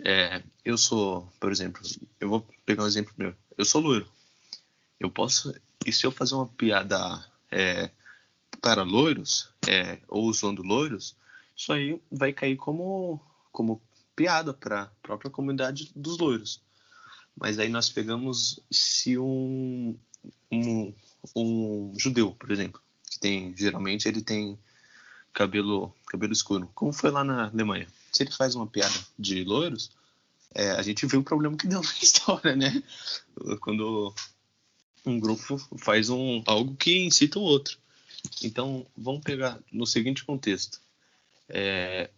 é, 0.00 0.42
eu 0.64 0.78
sou, 0.78 1.30
por 1.40 1.50
exemplo, 1.50 1.82
eu 2.20 2.28
vou 2.28 2.48
pegar 2.64 2.84
um 2.84 2.86
exemplo 2.86 3.12
meu. 3.16 3.34
Eu 3.56 3.64
sou 3.64 3.80
loiro. 3.80 4.08
Eu 4.98 5.10
posso, 5.10 5.54
e 5.84 5.92
se 5.92 6.06
eu 6.06 6.10
fazer 6.10 6.34
uma 6.34 6.46
piada 6.46 7.24
é, 7.50 7.90
para 8.60 8.82
loiros, 8.82 9.48
é, 9.66 9.98
ou 10.08 10.26
usando 10.26 10.62
loiros, 10.62 11.16
isso 11.56 11.72
aí 11.72 12.00
vai 12.10 12.32
cair 12.32 12.56
como, 12.56 13.20
como 13.52 13.80
piada 14.14 14.52
para 14.52 14.82
a 14.82 14.86
própria 15.02 15.30
comunidade 15.30 15.90
dos 15.94 16.18
loiros. 16.18 16.60
Mas 17.36 17.58
aí 17.58 17.68
nós 17.68 17.88
pegamos 17.88 18.60
se 18.70 19.16
um, 19.16 19.96
um, 20.50 20.92
um 21.36 21.92
judeu, 21.96 22.32
por 22.32 22.50
exemplo, 22.50 22.80
que 23.10 23.18
tem 23.18 23.54
geralmente 23.56 24.08
ele 24.08 24.22
tem 24.22 24.58
cabelo 25.32 25.94
cabelo 26.06 26.32
escuro, 26.32 26.70
como 26.74 26.92
foi 26.92 27.10
lá 27.10 27.22
na 27.22 27.48
Alemanha. 27.48 27.86
Se 28.12 28.24
ele 28.24 28.32
faz 28.32 28.54
uma 28.54 28.66
piada 28.66 28.94
de 29.18 29.44
loiros, 29.44 29.90
é, 30.54 30.72
a 30.72 30.82
gente 30.82 31.06
vê 31.06 31.16
o 31.16 31.22
problema 31.22 31.56
que 31.56 31.66
deu 31.66 31.80
na 31.82 31.92
história, 32.02 32.56
né? 32.56 32.82
Quando 33.60 34.12
um 35.06 35.20
grupo 35.20 35.58
faz 35.78 36.10
um 36.10 36.42
algo 36.46 36.74
que 36.76 36.98
incita 37.04 37.38
o 37.38 37.42
outro. 37.42 37.78
Então, 38.42 38.86
vamos 38.96 39.22
pegar 39.22 39.58
no 39.72 39.86
seguinte 39.86 40.24
contexto. 40.24 40.80
É, 41.48 42.10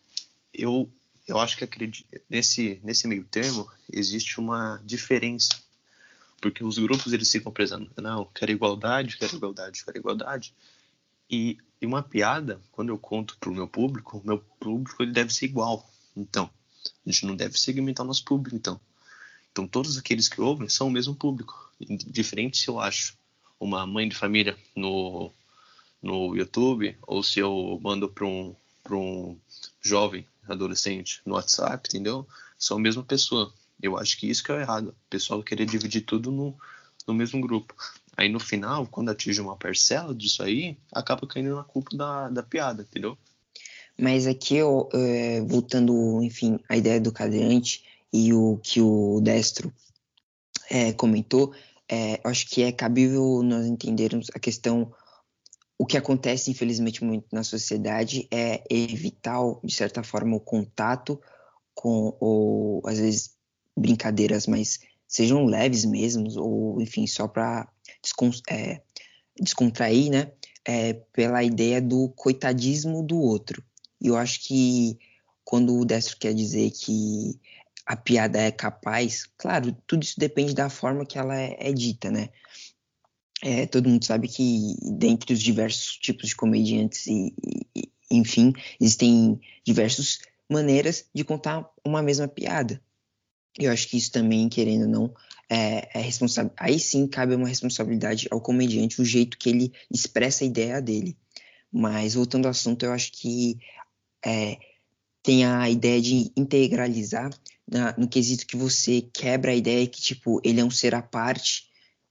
eu 0.52 0.90
eu 1.26 1.38
acho 1.38 1.57
que 1.57 1.62
acredito, 1.62 2.04
nesse 2.28 2.80
nesse 2.83 3.07
meio 3.07 3.25
termo 3.25 3.71
existe 3.92 4.40
uma 4.40 4.80
diferença. 4.85 5.50
Porque 6.40 6.64
os 6.64 6.78
grupos 6.78 7.12
eles 7.12 7.30
ficam 7.30 7.52
prezando 7.52 7.90
não 7.97 8.25
quero 8.35 8.50
igualdade 8.50 9.16
quero 9.16 9.37
igualdade 9.37 9.85
quero 9.85 9.99
igualdade. 9.99 10.54
E, 11.30 11.59
e 11.80 11.87
uma 11.87 12.02
piada 12.02 12.61
quando 12.73 12.88
eu 12.88 12.99
conto 12.99 13.37
para 13.38 13.50
o 13.50 13.54
meu 13.54 13.69
público 13.69 14.19
o 14.19 14.26
meu 14.26 14.38
público 14.59 15.02
ele 15.02 15.12
deve 15.12 15.33
ser 15.33 15.47
igual. 15.47 15.88
Então 16.16 16.50
a 17.07 17.11
gente 17.11 17.26
não 17.26 17.37
deve 17.37 17.59
segmentar 17.59 18.04
o 18.04 18.09
nosso 18.09 18.25
público 18.25 18.57
então. 18.57 18.80
Então 19.52 19.69
todos 19.69 19.97
aqueles 19.97 20.28
que 20.28 20.40
ouvem 20.40 20.69
são 20.69 20.88
o 20.88 20.90
mesmo 20.90 21.14
público 21.14 21.71
diferente 21.78 22.59
se 22.59 22.69
eu 22.69 22.80
acho 22.80 23.16
uma 23.59 23.87
mãe 23.87 24.09
de 24.09 24.16
família 24.16 24.59
no 24.75 25.33
no 26.02 26.35
YouTube 26.37 26.97
ou 27.07 27.23
se 27.23 27.40
eu 27.40 27.78
mando 27.83 28.09
para 28.09 28.26
um 28.26 28.54
para 28.83 28.97
um 28.97 29.37
jovem 29.80 30.26
adolescente 30.49 31.21
no 31.25 31.35
WhatsApp, 31.35 31.88
entendeu? 31.88 32.26
São 32.59 32.78
a 32.78 32.80
mesma 32.80 33.04
pessoa. 33.04 33.52
Eu 33.80 33.97
acho 33.97 34.19
que 34.19 34.28
isso 34.28 34.42
que 34.42 34.50
é 34.50 34.61
errado. 34.61 34.88
O 34.88 35.11
pessoal 35.11 35.42
querer 35.42 35.64
dividir 35.64 36.02
tudo 36.02 36.33
no, 36.33 36.54
no 37.07 37.14
mesmo 37.14 37.40
grupo. 37.40 37.75
Aí 38.16 38.28
no 38.28 38.40
final, 38.40 38.87
quando 38.87 39.11
atinge 39.11 39.40
uma 39.40 39.57
parcela 39.57 40.14
disso 40.14 40.42
aí, 40.42 40.76
acaba 40.92 41.26
caindo 41.26 41.54
na 41.54 41.64
culpa 41.64 41.97
da, 41.97 42.28
da 42.28 42.42
piada, 42.42 42.83
entendeu? 42.83 43.16
Mas 43.99 44.26
aqui, 44.26 44.57
eu, 44.57 44.88
é, 44.92 45.40
voltando, 45.42 46.23
enfim, 46.23 46.59
à 46.69 46.76
ideia 46.76 47.00
do 47.00 47.12
cadeirante 47.12 47.85
e 48.12 48.33
o 48.33 48.59
que 48.62 48.80
o 48.80 49.21
Destro 49.23 49.73
é, 50.71 50.92
comentou, 50.92 51.52
é, 51.88 52.21
acho 52.25 52.47
que 52.49 52.62
é 52.62 52.73
cabível 52.73 53.42
nós 53.42 53.66
entendermos 53.66 54.28
a 54.35 54.38
questão 54.38 54.92
o 55.80 55.87
que 55.87 55.96
acontece, 55.96 56.50
infelizmente, 56.50 57.02
muito 57.02 57.25
na 57.32 57.42
sociedade 57.42 58.28
é 58.30 58.62
evitar, 58.68 59.40
de 59.64 59.72
certa 59.72 60.02
forma, 60.02 60.37
o 60.37 60.40
contato 60.40 61.18
com, 61.75 62.14
ou 62.20 62.82
às 62.84 62.99
vezes, 62.99 63.34
brincadeiras, 63.75 64.46
mas 64.46 64.80
sejam 65.08 65.46
leves 65.46 65.87
mesmo, 65.87 66.28
ou 66.38 66.82
enfim, 66.82 67.06
só 67.06 67.26
para 67.26 67.66
descon 68.02 68.30
é, 68.50 68.82
descontrair, 69.40 70.10
né? 70.10 70.32
É, 70.66 70.92
pela 71.14 71.42
ideia 71.42 71.80
do 71.80 72.10
coitadismo 72.10 73.02
do 73.02 73.18
outro. 73.18 73.64
E 73.99 74.08
eu 74.08 74.18
acho 74.18 74.46
que 74.46 74.99
quando 75.42 75.75
o 75.78 75.87
Destro 75.87 76.18
quer 76.18 76.34
dizer 76.34 76.72
que 76.72 77.40
a 77.87 77.96
piada 77.96 78.38
é 78.38 78.50
capaz, 78.50 79.25
claro, 79.38 79.75
tudo 79.87 80.02
isso 80.02 80.20
depende 80.20 80.54
da 80.54 80.68
forma 80.68 81.06
que 81.06 81.18
ela 81.18 81.34
é, 81.34 81.56
é 81.58 81.72
dita, 81.72 82.10
né? 82.10 82.28
É, 83.42 83.66
todo 83.66 83.88
mundo 83.88 84.04
sabe 84.04 84.28
que 84.28 84.76
dentre 84.99 85.32
os 85.32 85.40
diversos 85.40 85.97
tipos 85.97 86.28
de 86.28 86.37
comediantes 86.37 87.06
e, 87.06 87.35
e, 87.75 87.90
enfim, 88.11 88.52
existem 88.80 89.40
diversas 89.64 90.18
maneiras 90.49 91.06
de 91.14 91.25
contar 91.25 91.68
uma 91.85 92.02
mesma 92.02 92.28
piada. 92.28 92.82
Eu 93.59 93.73
acho 93.73 93.88
que 93.88 93.97
isso 93.97 94.12
também, 94.12 94.49
querendo 94.49 94.82
ou 94.82 94.88
não, 94.88 95.14
é, 95.49 95.99
é 95.99 96.02
responsável. 96.02 96.52
Aí 96.56 96.78
sim 96.78 97.06
cabe 97.06 97.35
uma 97.35 97.49
responsabilidade 97.49 98.28
ao 98.30 98.40
comediante, 98.40 99.00
o 99.00 99.04
jeito 99.04 99.38
que 99.38 99.49
ele 99.49 99.73
expressa 99.90 100.44
a 100.44 100.47
ideia 100.47 100.80
dele. 100.80 101.16
Mas 101.73 102.14
voltando 102.14 102.47
ao 102.47 102.50
assunto, 102.50 102.85
eu 102.85 102.92
acho 102.92 103.12
que 103.12 103.59
é, 104.25 104.59
tem 105.23 105.44
a 105.44 105.68
ideia 105.70 106.00
de 106.00 106.30
integralizar 106.37 107.30
na, 107.66 107.94
no 107.97 108.09
quesito 108.09 108.47
que 108.47 108.56
você 108.56 109.00
quebra 109.00 109.52
a 109.52 109.56
ideia 109.56 109.87
que 109.87 110.00
tipo 110.00 110.40
ele 110.44 110.61
é 110.61 110.64
um 110.64 110.70
ser 110.70 110.94
à 110.94 111.02
parte 111.02 111.69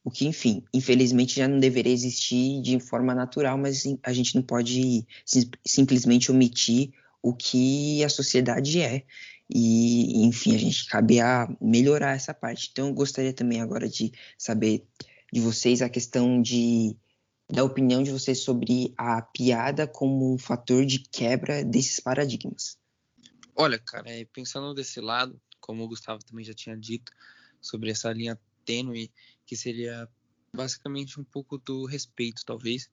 o 0.09 0.11
que, 0.11 0.25
enfim, 0.25 0.63
infelizmente 0.73 1.35
já 1.35 1.47
não 1.47 1.59
deveria 1.59 1.93
existir 1.93 2.61
de 2.61 2.79
forma 2.79 3.13
natural, 3.13 3.57
mas 3.59 3.83
a 4.03 4.11
gente 4.11 4.35
não 4.35 4.41
pode 4.41 5.05
sim, 5.23 5.49
simplesmente 5.63 6.31
omitir 6.31 6.91
o 7.21 7.33
que 7.33 8.03
a 8.03 8.09
sociedade 8.09 8.81
é. 8.81 9.05
E, 9.47 10.25
enfim, 10.25 10.55
a 10.55 10.57
gente 10.57 10.87
cabe 10.87 11.19
a 11.19 11.47
melhorar 11.61 12.15
essa 12.15 12.33
parte. 12.33 12.69
Então, 12.71 12.87
eu 12.87 12.93
gostaria 12.93 13.33
também 13.33 13.61
agora 13.61 13.87
de 13.87 14.11
saber 14.37 14.83
de 15.31 15.39
vocês 15.39 15.81
a 15.81 15.89
questão 15.89 16.41
de 16.41 16.95
da 17.51 17.63
opinião 17.63 18.03
de 18.03 18.11
vocês 18.11 18.39
sobre 18.39 18.93
a 18.95 19.23
piada 19.23 19.87
como 19.87 20.33
um 20.33 20.37
fator 20.37 20.85
de 20.85 20.99
quebra 20.99 21.63
desses 21.63 21.99
paradigmas. 21.99 22.77
Olha, 23.55 23.79
cara, 23.79 24.07
é, 24.07 24.23
pensando 24.25 24.73
desse 24.73 25.01
lado, 25.01 25.39
como 25.59 25.83
o 25.83 25.87
Gustavo 25.87 26.23
também 26.23 26.45
já 26.45 26.53
tinha 26.53 26.77
dito, 26.77 27.11
sobre 27.59 27.89
essa 27.89 28.11
linha 28.13 28.39
tênue 28.69 29.11
que 29.47 29.55
seria 29.55 30.07
basicamente 30.53 31.19
um 31.19 31.23
pouco 31.23 31.57
do 31.57 31.85
respeito, 31.85 32.45
talvez, 32.45 32.87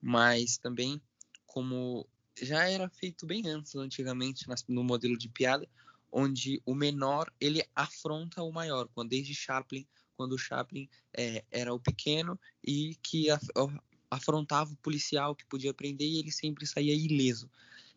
mas 0.00 0.56
também 0.56 1.02
como 1.46 2.08
já 2.40 2.66
era 2.66 2.88
feito 2.88 3.26
bem 3.26 3.46
antes, 3.46 3.74
antigamente, 3.76 4.46
no 4.66 4.82
modelo 4.82 5.18
de 5.18 5.28
piada, 5.28 5.68
onde 6.10 6.62
o 6.64 6.74
menor 6.74 7.30
ele 7.38 7.62
afronta 7.74 8.42
o 8.42 8.50
maior, 8.50 8.88
quando 8.94 9.10
desde 9.10 9.34
Chaplin, 9.34 9.86
quando 10.16 10.32
o 10.32 10.38
Chaplin 10.38 10.88
é, 11.12 11.44
era 11.50 11.74
o 11.74 11.80
pequeno 11.80 12.40
e 12.66 12.94
que 13.02 13.26
afrontava 14.10 14.72
o 14.72 14.76
policial 14.76 15.34
que 15.34 15.44
podia 15.44 15.74
prender 15.74 16.08
e 16.08 16.18
ele 16.18 16.32
sempre 16.32 16.66
saía 16.66 16.94
ileso. 16.94 17.50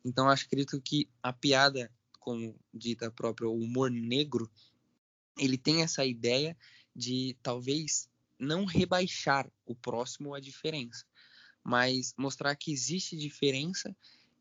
Então 0.03 0.27
acho 0.29 0.45
acredito 0.45 0.81
que 0.81 1.07
a 1.23 1.31
piada, 1.31 1.89
como 2.19 2.55
dita 2.73 3.09
própria, 3.09 3.47
o 3.47 3.57
humor 3.57 3.89
negro, 3.89 4.49
ele 5.37 5.57
tem 5.57 5.81
essa 5.81 6.05
ideia 6.05 6.57
de 6.95 7.37
talvez 7.41 8.09
não 8.37 8.65
rebaixar 8.65 9.51
o 9.65 9.75
próximo 9.75 10.33
a 10.33 10.39
diferença, 10.39 11.05
mas 11.63 12.13
mostrar 12.17 12.55
que 12.55 12.71
existe 12.71 13.17
diferença 13.17 13.95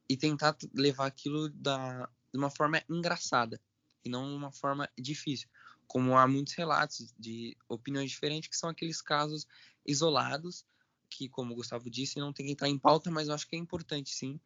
e 0.09 0.17
tentar 0.17 0.57
levar 0.73 1.07
aquilo 1.07 1.49
da, 1.51 2.09
de 2.33 2.39
uma 2.39 2.51
forma 2.51 2.83
engraçada 2.89 3.61
e 4.05 4.09
não 4.09 4.35
uma 4.35 4.53
forma 4.53 4.89
difícil. 4.97 5.49
Como 5.87 6.17
há 6.17 6.27
muitos 6.27 6.55
relatos 6.55 7.15
de 7.19 7.57
opiniões 7.69 8.11
diferentes, 8.11 8.49
que 8.49 8.57
são 8.57 8.71
aqueles 8.71 9.03
casos 9.03 9.47
isolados, 9.87 10.65
que, 11.09 11.29
como 11.29 11.53
o 11.53 11.57
Gustavo 11.57 11.91
disse, 11.91 12.19
não 12.19 12.33
tem 12.33 12.47
que 12.47 12.53
entrar 12.53 12.69
em 12.69 12.79
pauta, 12.79 13.11
mas 13.11 13.29
eu 13.29 13.35
acho 13.35 13.49
que 13.49 13.57
é 13.57 13.59
importante 13.59 14.11
sim, 14.11 14.39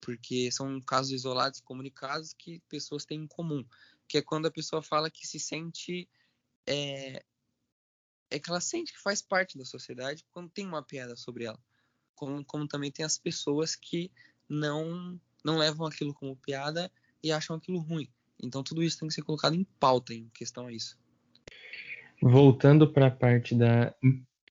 porque 0.00 0.50
são 0.50 0.80
casos 0.80 1.12
isolados, 1.12 1.60
comunicados, 1.60 2.32
que 2.32 2.60
pessoas 2.68 3.04
têm 3.04 3.22
em 3.22 3.26
comum. 3.26 3.64
Que 4.08 4.18
é 4.18 4.22
quando 4.22 4.46
a 4.46 4.50
pessoa 4.50 4.82
fala 4.82 5.10
que 5.10 5.26
se 5.26 5.38
sente 5.38 6.08
é, 6.66 7.24
é 8.30 8.38
que 8.38 8.48
ela 8.48 8.60
sente 8.60 8.92
que 8.92 9.02
faz 9.02 9.20
parte 9.20 9.58
da 9.58 9.64
sociedade 9.64 10.24
quando 10.30 10.48
tem 10.48 10.66
uma 10.66 10.82
piada 10.82 11.16
sobre 11.16 11.44
ela. 11.44 11.58
Como, 12.14 12.44
como 12.44 12.68
também 12.68 12.90
tem 12.90 13.04
as 13.04 13.18
pessoas 13.18 13.74
que 13.74 14.10
não, 14.48 15.18
não 15.44 15.58
levam 15.58 15.86
aquilo 15.86 16.14
como 16.14 16.36
piada 16.36 16.90
e 17.22 17.32
acham 17.32 17.56
aquilo 17.56 17.78
ruim. 17.78 18.08
Então 18.42 18.62
tudo 18.62 18.82
isso 18.82 18.98
tem 18.98 19.08
que 19.08 19.14
ser 19.14 19.22
colocado 19.22 19.54
em 19.54 19.64
pauta 19.78 20.14
em 20.14 20.28
questão 20.28 20.66
a 20.66 20.72
isso. 20.72 20.98
Voltando 22.22 22.90
para 22.90 23.06
a 23.06 23.10
parte 23.10 23.54
da 23.54 23.94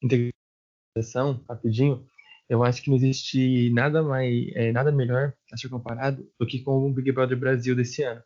integração, 0.02 1.44
rapidinho, 1.48 2.06
eu 2.50 2.64
acho 2.64 2.82
que 2.82 2.90
não 2.90 2.98
existe 2.98 3.70
nada 3.70 4.02
mais, 4.02 4.48
é, 4.56 4.72
nada 4.72 4.92
melhor 4.92 5.34
a 5.54 5.58
ser 5.58 5.70
comparado 5.70 6.28
do 6.40 6.48
que 6.48 6.60
com 6.64 6.90
o 6.90 6.94
Big 6.94 7.12
Brother 7.12 7.38
Brasil 7.38 7.76
desse 7.76 8.02
ano. 8.02 8.24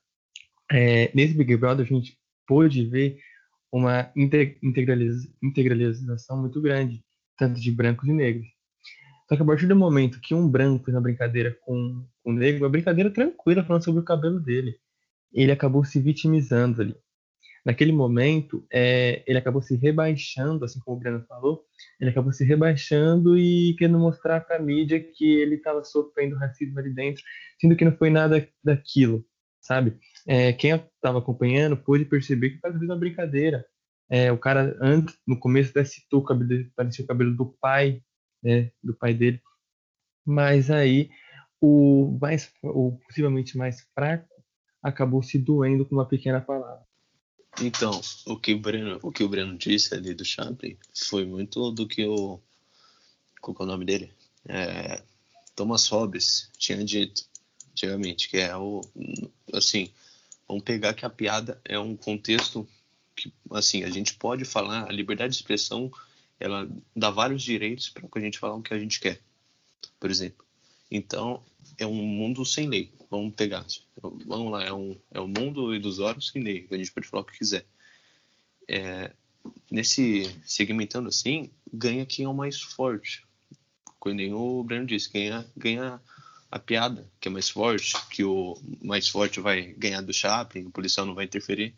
É, 0.71 1.11
nesse 1.13 1.33
Big 1.33 1.57
Brother 1.57 1.85
a 1.85 1.89
gente 1.89 2.17
pôde 2.47 2.85
ver 2.85 3.19
uma 3.73 4.11
integralização 5.41 6.39
muito 6.39 6.61
grande, 6.61 7.03
tanto 7.35 7.59
de 7.59 7.71
brancos 7.71 8.07
e 8.07 8.13
negros. 8.13 8.47
Só 9.27 9.35
que 9.35 9.41
a 9.41 9.45
partir 9.45 9.65
do 9.65 9.75
momento 9.75 10.21
que 10.21 10.35
um 10.35 10.47
branco 10.47 10.85
fez 10.85 10.93
uma 10.95 11.01
brincadeira 11.01 11.57
com 11.61 12.05
um 12.23 12.31
negro, 12.31 12.63
uma 12.63 12.69
brincadeira 12.69 13.09
tranquila 13.09 13.63
falando 13.63 13.83
sobre 13.83 14.01
o 14.01 14.05
cabelo 14.05 14.39
dele. 14.39 14.77
ele 15.33 15.51
acabou 15.51 15.83
se 15.83 15.99
vitimizando 15.99 16.83
ali. 16.83 16.95
Naquele 17.65 17.91
momento, 17.91 18.63
é, 18.71 19.23
ele 19.25 19.39
acabou 19.39 19.61
se 19.61 19.75
rebaixando, 19.75 20.65
assim 20.65 20.79
como 20.81 20.97
o 20.97 20.99
Breno 20.99 21.25
falou, 21.27 21.63
ele 21.99 22.11
acabou 22.11 22.31
se 22.31 22.45
rebaixando 22.45 23.37
e 23.37 23.75
querendo 23.79 23.97
mostrar 23.97 24.41
para 24.41 24.57
a 24.57 24.61
mídia 24.61 24.99
que 24.99 25.25
ele 25.25 25.55
estava 25.55 25.83
sofrendo 25.83 26.35
racismo 26.35 26.77
ali 26.77 26.93
dentro, 26.93 27.23
sendo 27.59 27.75
que 27.75 27.85
não 27.85 27.97
foi 27.97 28.11
nada 28.11 28.47
daquilo, 28.63 29.25
sabe? 29.61 29.97
É, 30.25 30.53
quem 30.53 30.71
estava 30.71 31.19
acompanhando 31.19 31.77
pôde 31.77 32.05
perceber 32.05 32.49
que 32.49 32.55
estava 32.55 32.73
fazendo 32.73 32.89
uma 32.89 32.99
brincadeira. 32.99 33.65
É, 34.09 34.31
o 34.31 34.37
cara, 34.37 34.77
antes, 34.81 35.17
no 35.25 35.39
começo, 35.39 35.71
até 35.71 35.83
citou 35.83 36.21
o 36.21 36.23
cabelo, 36.23 36.69
parecia 36.75 37.03
o 37.03 37.07
cabelo 37.07 37.35
do 37.35 37.45
pai, 37.59 38.01
né, 38.41 38.71
do 38.83 38.93
pai 38.93 39.13
dele, 39.13 39.41
mas 40.25 40.69
aí 40.69 41.09
o 41.59 42.17
mais, 42.21 42.51
o 42.61 42.99
possivelmente 43.07 43.57
mais 43.57 43.81
fraco 43.95 44.27
acabou 44.81 45.23
se 45.23 45.37
doendo 45.37 45.85
com 45.85 45.95
uma 45.95 46.07
pequena 46.07 46.41
palavra. 46.41 46.83
Então, 47.61 48.01
o 48.25 48.37
que 48.37 48.53
o 48.53 48.59
Breno, 48.59 48.99
o 49.01 49.11
que 49.11 49.23
o 49.23 49.29
Breno 49.29 49.57
disse 49.57 49.93
ali 49.93 50.13
do 50.13 50.25
Chaplin 50.25 50.77
foi 50.93 51.25
muito 51.25 51.71
do 51.71 51.87
que 51.87 52.05
o 52.05 52.39
qual 53.39 53.55
é 53.59 53.63
o 53.63 53.65
nome 53.65 53.85
dele? 53.85 54.11
É, 54.47 55.03
Thomas 55.55 55.87
Hobbes 55.87 56.49
tinha 56.57 56.83
dito 56.83 57.23
antigamente, 57.71 58.29
que 58.29 58.37
é 58.37 58.55
o 58.55 58.81
assim, 59.53 59.91
vamos 60.53 60.63
pegar 60.63 60.93
que 60.93 61.05
a 61.05 61.09
piada 61.09 61.59
é 61.65 61.79
um 61.79 61.95
contexto 61.95 62.67
que 63.15 63.33
assim, 63.51 63.83
a 63.83 63.89
gente 63.89 64.13
pode 64.15 64.45
falar, 64.45 64.87
a 64.87 64.91
liberdade 64.91 65.31
de 65.31 65.37
expressão, 65.37 65.91
ela 66.39 66.69
dá 66.95 67.09
vários 67.09 67.41
direitos 67.41 67.89
para 67.89 68.07
a 68.11 68.19
gente 68.19 68.39
falar 68.39 68.55
o 68.55 68.61
que 68.61 68.73
a 68.73 68.79
gente 68.79 68.99
quer. 68.99 69.19
Por 69.99 70.09
exemplo, 70.09 70.45
então, 70.89 71.43
é 71.77 71.85
um 71.85 71.93
mundo 71.93 72.45
sem 72.45 72.67
lei. 72.67 72.91
Vamos 73.09 73.35
pegar. 73.35 73.65
Vamos 74.01 74.51
lá, 74.51 74.63
é 74.63 74.73
um, 74.73 74.95
é 75.11 75.19
um 75.19 75.27
mundo 75.27 75.73
ilusório 75.73 76.21
sem 76.21 76.43
lei. 76.43 76.67
A 76.69 76.77
gente 76.77 76.91
pode 76.91 77.07
falar 77.07 77.21
o 77.21 77.25
que 77.25 77.37
quiser. 77.37 77.65
É, 78.67 79.11
nesse 79.71 80.29
segmentando 80.43 81.09
assim, 81.09 81.49
ganha 81.71 82.05
quem 82.05 82.25
é 82.25 82.29
o 82.29 82.33
mais 82.33 82.61
forte. 82.61 83.23
Como 83.99 84.35
o 84.35 84.63
Breno 84.63 84.85
disse, 84.85 85.11
ganha, 85.11 85.45
ganha 85.55 86.01
a 86.53 86.59
piada, 86.59 87.09
que 87.19 87.27
é 87.27 87.31
mais 87.31 87.49
forte, 87.49 87.95
que 88.11 88.23
o 88.23 88.55
mais 88.79 89.07
forte 89.07 89.39
vai 89.39 89.73
ganhar 89.73 90.01
do 90.01 90.13
Chaplin, 90.13 90.65
o 90.65 90.69
policial 90.69 91.03
não 91.03 91.15
vai 91.15 91.25
interferir. 91.25 91.73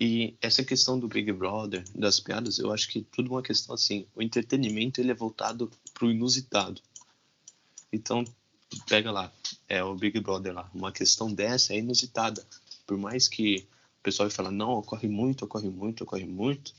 E 0.00 0.34
essa 0.40 0.64
questão 0.64 0.98
do 0.98 1.06
Big 1.06 1.30
Brother, 1.30 1.84
das 1.94 2.18
piadas, 2.18 2.58
eu 2.58 2.72
acho 2.72 2.88
que 2.88 3.02
tudo 3.02 3.32
uma 3.32 3.42
questão 3.42 3.74
assim. 3.74 4.06
O 4.16 4.22
entretenimento 4.22 4.98
ele 4.98 5.10
é 5.10 5.14
voltado 5.14 5.70
para 5.92 6.06
o 6.06 6.10
inusitado. 6.10 6.80
Então, 7.92 8.24
pega 8.88 9.12
lá, 9.12 9.30
é 9.68 9.84
o 9.84 9.94
Big 9.94 10.18
Brother 10.20 10.54
lá, 10.54 10.70
uma 10.72 10.90
questão 10.90 11.30
dessa 11.30 11.74
é 11.74 11.78
inusitada. 11.78 12.42
Por 12.86 12.96
mais 12.96 13.28
que 13.28 13.66
o 14.00 14.02
pessoal 14.02 14.30
fala, 14.30 14.50
não, 14.50 14.70
ocorre 14.70 15.06
muito, 15.06 15.44
ocorre 15.44 15.68
muito, 15.68 16.04
ocorre 16.04 16.24
muito, 16.24 16.72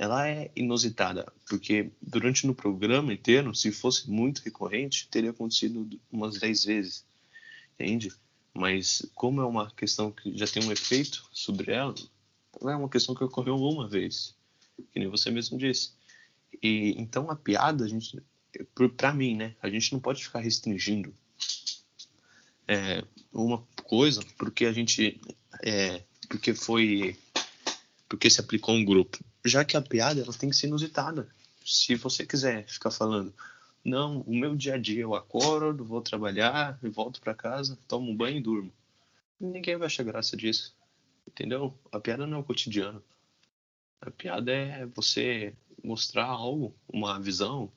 ela 0.00 0.26
é 0.26 0.50
inusitada, 0.56 1.30
porque 1.46 1.90
durante 2.00 2.46
no 2.46 2.54
programa 2.54 3.12
inteiro, 3.12 3.54
se 3.54 3.70
fosse 3.70 4.10
muito 4.10 4.40
recorrente, 4.40 5.06
teria 5.10 5.28
acontecido 5.28 5.86
umas 6.10 6.38
10 6.38 6.64
vezes, 6.64 7.06
entende? 7.74 8.10
Mas 8.54 9.06
como 9.14 9.42
é 9.42 9.44
uma 9.44 9.70
questão 9.70 10.10
que 10.10 10.34
já 10.38 10.46
tem 10.46 10.64
um 10.64 10.72
efeito 10.72 11.28
sobre 11.30 11.72
ela, 11.72 11.94
ela 12.58 12.72
é 12.72 12.76
uma 12.76 12.88
questão 12.88 13.14
que 13.14 13.22
ocorreu 13.22 13.56
uma 13.56 13.86
vez, 13.86 14.34
que 14.90 14.98
nem 14.98 15.06
você 15.06 15.30
mesmo 15.30 15.58
disse. 15.58 15.92
E 16.62 16.94
então 16.96 17.30
a 17.30 17.36
piada, 17.36 17.84
a 17.84 17.88
gente 17.88 18.22
para 18.96 19.12
mim, 19.12 19.36
né? 19.36 19.54
A 19.60 19.68
gente 19.68 19.92
não 19.92 20.00
pode 20.00 20.24
ficar 20.24 20.40
restringindo 20.40 21.14
é, 22.66 23.04
uma 23.30 23.58
coisa 23.84 24.22
porque 24.38 24.64
a 24.64 24.72
gente 24.72 25.20
é, 25.62 26.02
porque 26.26 26.54
foi 26.54 27.18
porque 28.08 28.30
se 28.30 28.40
aplicou 28.40 28.74
um 28.74 28.84
grupo, 28.84 29.18
já 29.44 29.64
que 29.64 29.76
a 29.76 29.82
piada 29.82 30.20
ela 30.20 30.32
tem 30.32 30.50
que 30.50 30.56
ser 30.56 30.66
inusitada. 30.66 31.28
Se 31.64 31.94
você 31.94 32.26
quiser 32.26 32.66
ficar 32.66 32.90
falando, 32.90 33.32
não, 33.84 34.20
o 34.22 34.34
meu 34.34 34.54
dia 34.54 34.74
a 34.74 34.78
dia 34.78 35.02
eu 35.02 35.14
acordo, 35.14 35.84
vou 35.84 36.02
trabalhar, 36.02 36.78
volto 36.82 37.20
para 37.20 37.34
casa, 37.34 37.78
tomo 37.88 38.10
um 38.10 38.16
banho 38.16 38.38
e 38.38 38.42
durmo. 38.42 38.72
Ninguém 39.40 39.76
vai 39.76 39.86
achar 39.86 40.02
graça 40.02 40.36
disso, 40.36 40.74
entendeu? 41.26 41.74
A 41.90 41.98
piada 41.98 42.26
não 42.26 42.38
é 42.38 42.40
o 42.40 42.44
cotidiano. 42.44 43.02
A 44.00 44.10
piada 44.10 44.52
é 44.52 44.86
você 44.86 45.54
mostrar 45.82 46.26
algo, 46.26 46.74
uma 46.88 47.18
visão, 47.18 47.72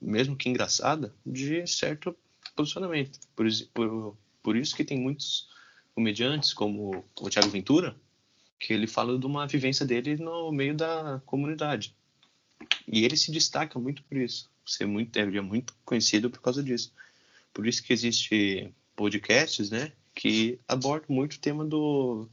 mesmo 0.00 0.36
que 0.36 0.48
engraçada, 0.48 1.14
de 1.24 1.66
certo 1.66 2.16
posicionamento. 2.56 3.18
Por, 3.36 3.46
por, 3.74 4.16
por 4.42 4.56
isso 4.56 4.74
que 4.74 4.84
tem 4.84 4.98
muitos 4.98 5.50
comediantes, 5.94 6.54
como 6.54 7.04
o 7.20 7.30
Thiago 7.30 7.50
Ventura, 7.50 7.94
que 8.60 8.74
ele 8.74 8.86
fala 8.86 9.18
de 9.18 9.24
uma 9.24 9.46
vivência 9.46 9.86
dele 9.86 10.16
no 10.16 10.52
meio 10.52 10.76
da 10.76 11.20
comunidade. 11.24 11.96
E 12.86 13.04
ele 13.04 13.16
se 13.16 13.32
destaca 13.32 13.78
muito 13.78 14.02
por 14.04 14.18
isso. 14.18 14.50
Ser 14.66 14.84
muito, 14.84 15.16
é, 15.16 15.40
muito 15.40 15.74
conhecido 15.82 16.28
por 16.30 16.42
causa 16.42 16.62
disso. 16.62 16.92
Por 17.54 17.66
isso 17.66 17.82
que 17.82 17.92
existe 17.92 18.72
podcasts, 18.94 19.70
né, 19.70 19.92
que 20.14 20.60
abordam 20.68 21.16
muito 21.16 21.34
o 21.34 21.40
tema 21.40 21.64
do, 21.64 22.28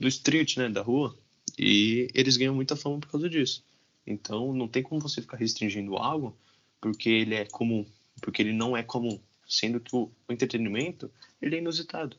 do 0.00 0.08
street, 0.08 0.56
né, 0.56 0.70
da 0.70 0.80
rua. 0.80 1.16
E 1.58 2.08
eles 2.14 2.38
ganham 2.38 2.54
muita 2.54 2.74
fama 2.74 2.98
por 2.98 3.10
causa 3.10 3.28
disso. 3.28 3.62
Então, 4.06 4.54
não 4.54 4.66
tem 4.66 4.82
como 4.82 5.02
você 5.02 5.20
ficar 5.20 5.36
restringindo 5.36 5.96
algo 5.96 6.34
porque 6.80 7.10
ele 7.10 7.34
é 7.34 7.44
comum, 7.44 7.84
porque 8.22 8.40
ele 8.40 8.52
não 8.52 8.76
é 8.76 8.82
comum, 8.82 9.20
sendo 9.46 9.80
que 9.80 9.94
o, 9.94 10.10
o 10.26 10.32
entretenimento 10.32 11.10
ele 11.42 11.56
é 11.56 11.58
inusitado. 11.58 12.16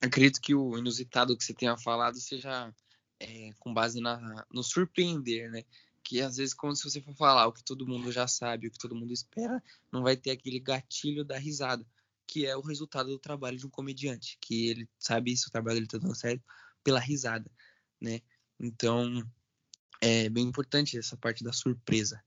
Acredito 0.00 0.40
que 0.40 0.54
o 0.54 0.78
inusitado 0.78 1.36
que 1.36 1.44
você 1.44 1.52
tenha 1.52 1.76
falado 1.76 2.18
seja 2.18 2.72
é, 3.18 3.52
com 3.58 3.72
base 3.72 4.00
na, 4.00 4.46
no 4.50 4.62
surpreender, 4.62 5.50
né? 5.50 5.62
Que 6.02 6.22
às 6.22 6.38
vezes, 6.38 6.54
se 6.54 6.84
você 6.84 7.00
for 7.02 7.14
falar 7.14 7.46
o 7.46 7.52
que 7.52 7.62
todo 7.62 7.86
mundo 7.86 8.10
já 8.10 8.26
sabe, 8.26 8.66
o 8.66 8.70
que 8.70 8.78
todo 8.78 8.96
mundo 8.96 9.12
espera, 9.12 9.62
não 9.92 10.02
vai 10.02 10.16
ter 10.16 10.30
aquele 10.30 10.58
gatilho 10.58 11.24
da 11.24 11.38
risada, 11.38 11.86
que 12.26 12.46
é 12.46 12.56
o 12.56 12.62
resultado 12.62 13.10
do 13.10 13.18
trabalho 13.18 13.58
de 13.58 13.66
um 13.66 13.70
comediante, 13.70 14.38
que 14.40 14.68
ele 14.68 14.88
sabe 14.98 15.36
se 15.36 15.48
o 15.48 15.50
trabalho 15.50 15.76
dele 15.76 15.86
tá 15.86 15.98
dando 15.98 16.14
certo 16.14 16.42
pela 16.82 16.98
risada, 16.98 17.50
né? 18.00 18.22
Então, 18.58 19.22
é 20.00 20.30
bem 20.30 20.44
importante 20.44 20.96
essa 20.96 21.16
parte 21.16 21.44
da 21.44 21.52
surpresa 21.52 22.22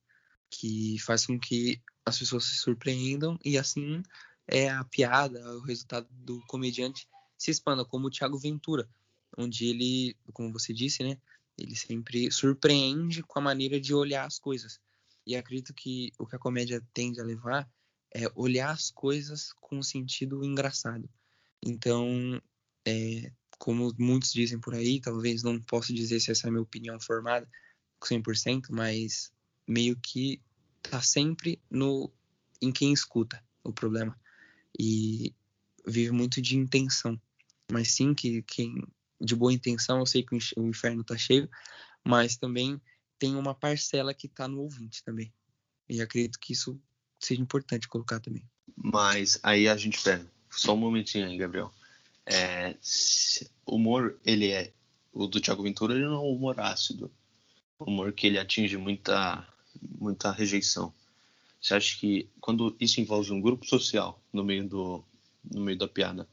que 0.49 0.99
faz 0.99 1.25
com 1.25 1.39
que 1.39 1.81
as 2.05 2.19
pessoas 2.19 2.45
se 2.45 2.57
surpreendam 2.57 3.39
e 3.43 3.57
assim 3.57 4.03
é 4.47 4.69
a 4.69 4.83
piada, 4.83 5.39
o 5.57 5.61
resultado 5.61 6.07
do 6.11 6.39
comediante 6.45 7.07
se 7.43 7.51
expanda, 7.51 7.83
como 7.83 8.07
o 8.07 8.09
Thiago 8.09 8.37
Ventura, 8.37 8.87
onde 9.37 9.65
ele, 9.65 10.15
como 10.31 10.53
você 10.53 10.73
disse, 10.73 11.03
né, 11.03 11.17
ele 11.57 11.75
sempre 11.75 12.31
surpreende 12.31 13.21
com 13.21 13.37
a 13.37 13.41
maneira 13.41 13.81
de 13.81 13.93
olhar 13.93 14.25
as 14.25 14.39
coisas. 14.39 14.79
E 15.27 15.35
acredito 15.35 15.73
que 15.73 16.13
o 16.17 16.25
que 16.25 16.37
a 16.37 16.39
comédia 16.39 16.81
tende 16.93 17.19
a 17.19 17.23
levar 17.23 17.69
é 18.15 18.31
olhar 18.33 18.71
as 18.71 18.89
coisas 18.89 19.51
com 19.59 19.79
um 19.79 19.83
sentido 19.83 20.43
engraçado. 20.45 21.09
Então, 21.61 22.41
é, 22.85 23.29
como 23.57 23.93
muitos 23.99 24.31
dizem 24.31 24.57
por 24.57 24.73
aí, 24.73 25.01
talvez 25.01 25.43
não 25.43 25.59
posso 25.59 25.93
dizer 25.93 26.21
se 26.21 26.31
essa 26.31 26.47
é 26.47 26.49
a 26.49 26.51
minha 26.51 26.63
opinião 26.63 26.97
formada 26.97 27.45
100%, 28.01 28.67
mas 28.69 29.33
meio 29.67 29.97
que 29.97 30.41
tá 30.81 31.01
sempre 31.01 31.61
no 31.69 32.09
em 32.61 32.71
quem 32.71 32.93
escuta 32.93 33.43
o 33.63 33.73
problema 33.73 34.17
e 34.79 35.33
vive 35.85 36.11
muito 36.11 36.41
de 36.41 36.57
intenção. 36.57 37.19
Mas 37.71 37.93
sim 37.93 38.13
que 38.13 38.41
quem 38.43 38.83
de 39.19 39.35
boa 39.35 39.53
intenção, 39.53 39.99
eu 39.99 40.05
sei 40.05 40.23
que 40.23 40.35
o 40.57 40.67
inferno 40.67 41.03
tá 41.03 41.17
cheio, 41.17 41.49
mas 42.03 42.35
também 42.35 42.79
tem 43.17 43.35
uma 43.35 43.55
parcela 43.55 44.13
que 44.13 44.27
tá 44.27 44.47
no 44.47 44.61
ouvinte 44.61 45.03
também. 45.03 45.33
E 45.87 46.01
acredito 46.01 46.39
que 46.39 46.53
isso 46.53 46.79
seja 47.19 47.41
importante 47.41 47.87
colocar 47.87 48.19
também. 48.19 48.45
Mas 48.75 49.39
aí 49.41 49.67
a 49.67 49.77
gente 49.77 50.01
pega, 50.01 50.29
só 50.49 50.73
um 50.73 50.77
momentinho 50.77 51.25
aí, 51.25 51.37
Gabriel. 51.37 51.71
É, 52.25 52.75
humor, 53.65 54.19
ele 54.25 54.51
é 54.51 54.73
o 55.11 55.27
do 55.27 55.39
Thiago 55.39 55.63
Ventura, 55.63 55.93
ele 55.93 56.05
não 56.05 56.15
é 56.15 56.19
um 56.19 56.35
humor 56.35 56.59
ácido. 56.59 57.11
Humor 57.79 58.11
que 58.13 58.27
ele 58.27 58.39
atinge 58.39 58.77
muita 58.77 59.47
muita 59.99 60.31
rejeição. 60.31 60.93
Você 61.61 61.73
acha 61.73 61.97
que 61.97 62.29
quando 62.39 62.75
isso 62.79 63.01
envolve 63.01 63.31
um 63.31 63.41
grupo 63.41 63.65
social 63.65 64.21
no 64.31 64.43
meio 64.43 64.67
do 64.67 65.03
no 65.51 65.61
meio 65.61 65.77
da 65.77 65.87
piada 65.87 66.27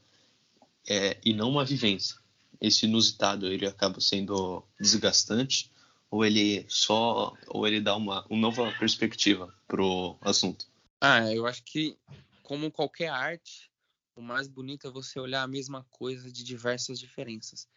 é, 0.88 1.18
e 1.24 1.32
não 1.32 1.50
uma 1.50 1.64
vivência, 1.64 2.16
esse 2.60 2.86
inusitado 2.86 3.46
ele 3.46 3.66
acaba 3.66 4.00
sendo 4.00 4.62
desgastante 4.78 5.70
ou 6.10 6.24
ele 6.24 6.64
só 6.68 7.36
ou 7.46 7.66
ele 7.66 7.80
dá 7.80 7.96
uma, 7.96 8.26
uma 8.28 8.40
nova 8.40 8.72
perspectiva 8.78 9.54
pro 9.66 10.16
assunto? 10.20 10.66
Ah, 11.00 11.32
eu 11.32 11.46
acho 11.46 11.62
que 11.64 11.96
como 12.42 12.70
qualquer 12.70 13.08
arte, 13.08 13.70
o 14.16 14.20
mais 14.20 14.48
bonito 14.48 14.86
é 14.86 14.90
você 14.90 15.20
olhar 15.20 15.42
a 15.42 15.48
mesma 15.48 15.86
coisa 15.90 16.30
de 16.30 16.42
diversas 16.42 16.98
diferenças 16.98 17.68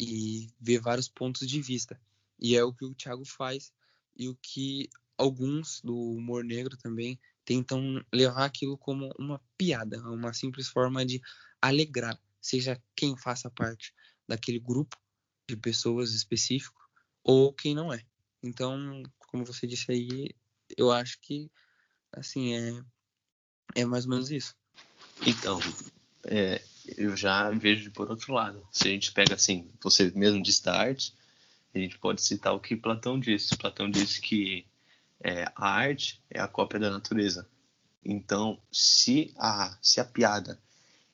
e 0.00 0.48
ver 0.58 0.80
vários 0.80 1.08
pontos 1.08 1.46
de 1.46 1.60
vista. 1.60 2.00
E 2.40 2.56
é 2.56 2.64
o 2.64 2.72
que 2.72 2.84
o 2.84 2.94
Thiago 2.94 3.24
faz 3.24 3.72
e 4.16 4.28
o 4.28 4.36
que 4.36 4.88
alguns 5.16 5.80
do 5.82 5.96
humor 5.96 6.42
negro 6.42 6.76
também 6.76 7.20
tentam 7.44 8.04
levar 8.12 8.44
aquilo 8.44 8.76
como 8.78 9.12
uma 9.18 9.40
piada, 9.56 9.98
uma 10.08 10.32
simples 10.32 10.68
forma 10.68 11.04
de 11.04 11.20
alegrar, 11.60 12.18
seja 12.40 12.80
quem 12.96 13.16
faça 13.16 13.50
parte 13.50 13.92
daquele 14.28 14.58
grupo 14.58 14.96
de 15.48 15.56
pessoas 15.56 16.12
específico 16.12 16.80
ou 17.22 17.52
quem 17.52 17.74
não 17.74 17.92
é. 17.92 18.04
Então, 18.42 19.02
como 19.28 19.44
você 19.44 19.66
disse 19.66 19.90
aí, 19.90 20.30
eu 20.76 20.90
acho 20.90 21.18
que 21.20 21.50
assim 22.12 22.54
é 22.54 22.84
é 23.74 23.84
mais 23.84 24.04
ou 24.04 24.10
menos 24.10 24.30
isso. 24.30 24.54
Então, 25.26 25.58
é, 26.24 26.62
eu 26.96 27.16
já 27.16 27.50
vejo 27.50 27.90
por 27.90 28.10
outro 28.10 28.32
lado. 28.32 28.66
Se 28.70 28.88
a 28.88 28.90
gente 28.90 29.12
pega 29.12 29.34
assim, 29.34 29.70
você 29.82 30.12
mesmo 30.14 30.42
da 30.62 30.78
arte, 30.78 31.14
a 31.74 31.78
gente 31.78 31.98
pode 31.98 32.22
citar 32.22 32.54
o 32.54 32.60
que 32.60 32.76
Platão 32.76 33.18
disse. 33.18 33.56
Platão 33.56 33.90
disse 33.90 34.20
que 34.20 34.66
é, 35.24 35.50
a 35.56 35.70
arte 35.70 36.22
é 36.28 36.38
a 36.38 36.46
cópia 36.46 36.78
da 36.78 36.90
natureza. 36.90 37.48
Então, 38.04 38.60
se 38.70 39.34
a, 39.38 39.76
se 39.80 39.98
a 39.98 40.04
piada 40.04 40.62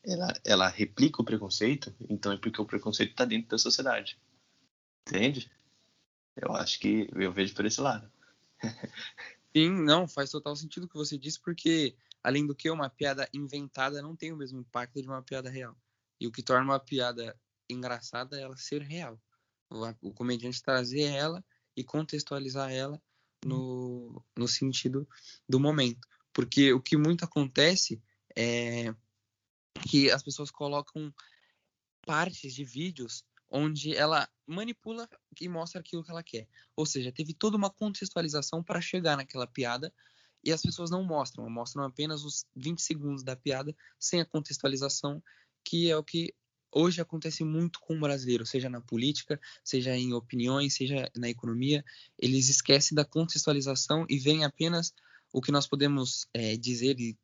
ela, 0.02 0.32
ela 0.44 0.68
replica 0.68 1.22
o 1.22 1.24
preconceito, 1.24 1.94
então 2.08 2.32
é 2.32 2.36
porque 2.36 2.60
o 2.60 2.66
preconceito 2.66 3.12
está 3.12 3.24
dentro 3.24 3.50
da 3.50 3.58
sociedade. 3.58 4.18
Entende? 5.06 5.48
Eu 6.34 6.52
acho 6.56 6.80
que 6.80 7.08
eu 7.14 7.32
vejo 7.32 7.54
por 7.54 7.64
esse 7.64 7.80
lado. 7.80 8.10
Sim, 9.56 9.70
não, 9.70 10.08
faz 10.08 10.30
total 10.30 10.56
sentido 10.56 10.84
o 10.84 10.88
que 10.88 10.96
você 10.96 11.16
disse, 11.16 11.38
porque 11.40 11.94
além 12.22 12.44
do 12.44 12.54
que 12.54 12.68
uma 12.68 12.90
piada 12.90 13.28
inventada 13.32 14.02
não 14.02 14.16
tem 14.16 14.32
o 14.32 14.36
mesmo 14.36 14.58
impacto 14.58 15.00
de 15.00 15.08
uma 15.08 15.22
piada 15.22 15.48
real. 15.48 15.76
E 16.20 16.26
o 16.26 16.32
que 16.32 16.42
torna 16.42 16.64
uma 16.64 16.80
piada 16.80 17.38
engraçada 17.68 18.36
é 18.36 18.42
ela 18.42 18.56
ser 18.56 18.82
real. 18.82 19.20
O, 19.70 20.08
o 20.08 20.12
comediante 20.12 20.62
trazer 20.62 21.02
ela 21.02 21.44
e 21.76 21.84
contextualizar 21.84 22.72
ela 22.72 23.00
no, 23.44 24.24
no 24.37 24.48
sentido 24.48 25.09
do 25.48 25.61
momento. 25.61 26.07
Porque 26.33 26.72
o 26.72 26.81
que 26.81 26.96
muito 26.96 27.24
acontece 27.24 28.03
é 28.37 28.94
que 29.83 30.11
as 30.11 30.22
pessoas 30.22 30.50
colocam 30.50 31.12
partes 32.07 32.55
de 32.55 32.64
vídeos 32.64 33.24
onde 33.50 33.94
ela 33.96 34.29
manipula 34.46 35.09
e 35.40 35.48
mostra 35.48 35.81
aquilo 35.81 36.05
que 36.05 36.11
ela 36.11 36.22
quer. 36.22 36.48
Ou 36.76 36.87
seja, 36.87 37.11
teve 37.11 37.35
toda 37.35 37.57
uma 37.57 37.70
contextualização 37.70 38.62
para 38.62 38.81
chegar 38.81 39.16
naquela 39.16 39.46
piada 39.46 39.92
e 40.42 40.53
as 40.53 40.62
pessoas 40.62 40.90
não 40.90 41.05
mostram, 41.05 41.48
mostram 41.50 41.85
apenas 41.85 42.24
os 42.24 42.46
20 42.55 42.81
segundos 42.81 43.22
da 43.22 43.37
piada 43.37 43.76
sem 43.98 44.20
a 44.20 44.24
contextualização, 44.24 45.22
que 45.64 45.90
é 45.90 45.96
o 45.96 46.05
que 46.05 46.35
hoje 46.72 47.00
acontece 47.00 47.44
muito 47.44 47.80
com 47.80 47.96
o 47.96 48.00
brasileiro, 48.00 48.46
seja 48.46 48.68
na 48.68 48.80
política, 48.80 49.40
seja 49.64 49.96
em 49.96 50.12
opiniões, 50.12 50.74
seja 50.74 51.11
na 51.16 51.28
economia. 51.28 51.85
Eles 52.18 52.48
esquecem 52.48 52.94
da 52.94 53.04
contextualização 53.04 54.06
e 54.09 54.18
veem 54.18 54.44
apenas 54.44 54.94
o 55.33 55.40
que 55.40 55.52
nós 55.52 55.66
podemos 55.66 56.26
é, 56.35 56.56
dizer 56.56 56.98
e 56.98 57.16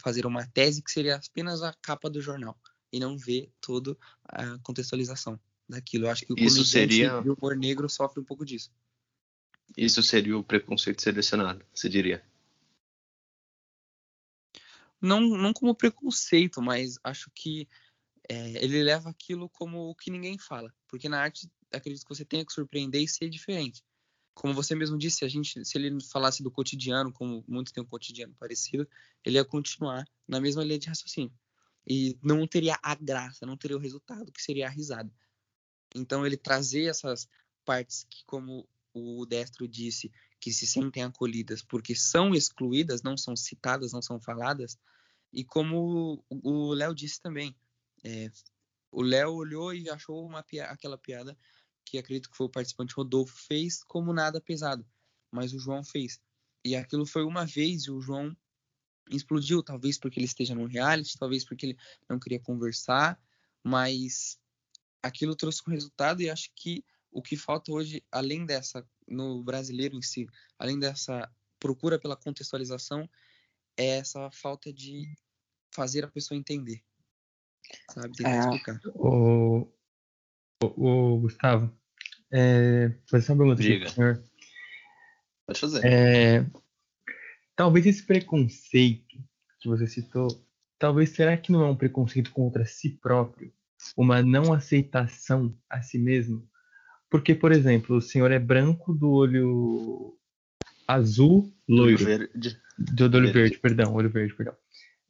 fazer 0.00 0.26
uma 0.26 0.46
tese 0.46 0.82
que 0.82 0.90
seria 0.90 1.16
apenas 1.16 1.62
a 1.62 1.72
capa 1.82 2.08
do 2.08 2.20
jornal 2.20 2.58
e 2.92 2.98
não 2.98 3.16
ver 3.18 3.50
toda 3.60 3.96
a 4.24 4.58
contextualização 4.58 5.38
daquilo. 5.68 6.06
Eu 6.06 6.10
acho 6.10 6.24
que 6.24 6.32
o 6.32 6.38
Isso 6.38 6.64
seria... 6.64 7.20
o 7.20 7.34
humor 7.34 7.56
negro 7.56 7.88
sofre 7.88 8.20
um 8.20 8.24
pouco 8.24 8.44
disso. 8.44 8.70
Isso 9.76 10.02
seria 10.02 10.38
o 10.38 10.44
preconceito 10.44 11.02
selecionado, 11.02 11.64
você 11.74 11.88
diria? 11.88 12.24
Não, 15.00 15.20
não 15.20 15.52
como 15.52 15.74
preconceito, 15.74 16.62
mas 16.62 16.98
acho 17.04 17.30
que 17.34 17.68
é, 18.28 18.64
ele 18.64 18.82
leva 18.82 19.10
aquilo 19.10 19.48
como 19.48 19.90
o 19.90 19.94
que 19.94 20.10
ninguém 20.10 20.38
fala. 20.38 20.72
Porque 20.88 21.08
na 21.08 21.20
arte, 21.20 21.50
acredito 21.72 22.04
que 22.04 22.14
você 22.14 22.24
tenha 22.24 22.44
que 22.44 22.52
surpreender 22.52 23.02
e 23.02 23.08
ser 23.08 23.28
diferente. 23.28 23.82
Como 24.34 24.52
você 24.52 24.74
mesmo 24.74 24.98
disse, 24.98 25.24
a 25.24 25.28
gente, 25.28 25.64
se 25.64 25.78
ele 25.78 25.98
falasse 26.10 26.42
do 26.42 26.50
cotidiano, 26.50 27.12
como 27.12 27.44
muitos 27.48 27.72
têm 27.72 27.82
um 27.82 27.86
cotidiano 27.86 28.34
parecido, 28.38 28.86
ele 29.24 29.36
ia 29.36 29.44
continuar 29.44 30.04
na 30.28 30.40
mesma 30.40 30.62
linha 30.62 30.78
de 30.78 30.88
raciocínio. 30.88 31.32
E 31.86 32.18
não 32.22 32.46
teria 32.46 32.78
a 32.82 32.94
graça, 32.94 33.46
não 33.46 33.56
teria 33.56 33.76
o 33.76 33.80
resultado, 33.80 34.32
que 34.32 34.42
seria 34.42 34.66
a 34.66 34.70
risada. 34.70 35.10
Então, 35.94 36.26
ele 36.26 36.36
trazer 36.36 36.84
essas 36.84 37.28
partes 37.64 38.06
que, 38.10 38.24
como 38.26 38.68
o 38.92 39.24
Destro 39.24 39.68
disse, 39.68 40.10
que 40.40 40.52
se 40.52 40.66
sentem 40.66 41.02
acolhidas 41.02 41.62
porque 41.62 41.94
são 41.94 42.34
excluídas, 42.34 43.02
não 43.02 43.16
são 43.16 43.36
citadas, 43.36 43.92
não 43.92 44.02
são 44.02 44.20
faladas, 44.20 44.78
e 45.32 45.44
como 45.44 46.24
o 46.30 46.72
Léo 46.72 46.94
disse 46.94 47.20
também, 47.20 47.54
é, 48.06 48.30
o 48.92 49.02
Léo 49.02 49.34
olhou 49.34 49.74
e 49.74 49.90
achou 49.90 50.24
uma 50.24 50.44
aquela 50.70 50.96
piada 50.96 51.36
que 51.84 51.98
acredito 51.98 52.30
que 52.30 52.36
foi 52.36 52.46
o 52.46 52.50
participante 52.50 52.94
Rodolfo 52.94 53.34
fez 53.36 53.82
como 53.82 54.12
nada 54.12 54.40
pesado, 54.40 54.86
mas 55.30 55.52
o 55.52 55.58
João 55.58 55.82
fez. 55.82 56.20
E 56.64 56.76
aquilo 56.76 57.04
foi 57.04 57.24
uma 57.24 57.44
vez 57.44 57.84
e 57.84 57.90
o 57.90 58.00
João 58.00 58.36
explodiu, 59.10 59.62
talvez 59.62 59.98
porque 59.98 60.20
ele 60.20 60.26
esteja 60.26 60.54
no 60.54 60.66
reality, 60.66 61.18
talvez 61.18 61.44
porque 61.44 61.66
ele 61.66 61.78
não 62.08 62.18
queria 62.18 62.40
conversar, 62.40 63.20
mas 63.62 64.38
aquilo 65.02 65.34
trouxe 65.34 65.62
um 65.66 65.72
resultado 65.72 66.22
e 66.22 66.30
acho 66.30 66.50
que 66.54 66.84
o 67.10 67.22
que 67.22 67.36
falta 67.36 67.72
hoje, 67.72 68.04
além 68.10 68.46
dessa, 68.46 68.88
no 69.06 69.42
brasileiro 69.42 69.96
em 69.96 70.02
si, 70.02 70.26
além 70.58 70.78
dessa 70.78 71.28
procura 71.58 71.98
pela 71.98 72.16
contextualização, 72.16 73.08
é 73.76 73.98
essa 73.98 74.30
falta 74.30 74.72
de 74.72 75.12
fazer 75.72 76.04
a 76.04 76.10
pessoa 76.10 76.38
entender 76.38 76.84
sabe? 77.92 78.16
Tentar 78.16 78.30
é. 78.30 78.38
explicar. 78.38 78.80
O, 78.94 79.68
o, 80.62 81.14
o 81.14 81.20
Gustavo, 81.20 81.72
é, 82.32 82.92
fazer 83.10 83.32
uma 83.32 83.38
pergunta 83.38 83.62
Diga. 83.62 83.88
senhor. 83.88 84.22
Pode 85.46 85.60
fazer. 85.60 85.84
É, 85.84 86.46
talvez 87.54 87.86
esse 87.86 88.02
preconceito 88.02 89.16
que 89.60 89.68
você 89.68 89.86
citou, 89.86 90.28
talvez 90.78 91.10
será 91.10 91.36
que 91.36 91.52
não 91.52 91.62
é 91.62 91.70
um 91.70 91.76
preconceito 91.76 92.30
contra 92.32 92.66
si 92.66 92.90
próprio? 92.90 93.52
Uma 93.96 94.22
não 94.22 94.52
aceitação 94.52 95.56
a 95.68 95.82
si 95.82 95.98
mesmo? 95.98 96.48
Porque, 97.08 97.34
por 97.34 97.52
exemplo, 97.52 97.96
o 97.96 98.02
senhor 98.02 98.30
é 98.32 98.38
branco 98.38 98.92
do 98.92 99.10
olho 99.10 100.18
azul, 100.88 101.52
loiro. 101.68 101.98
Do 101.98 102.04
olho 102.04 102.18
verde. 102.18 102.60
Do, 102.78 103.08
do 103.08 103.16
olho 103.16 103.26
verde. 103.26 103.40
verde, 103.40 103.58
perdão, 103.58 103.94
olho 103.94 104.10
verde, 104.10 104.34
perdão. 104.34 104.56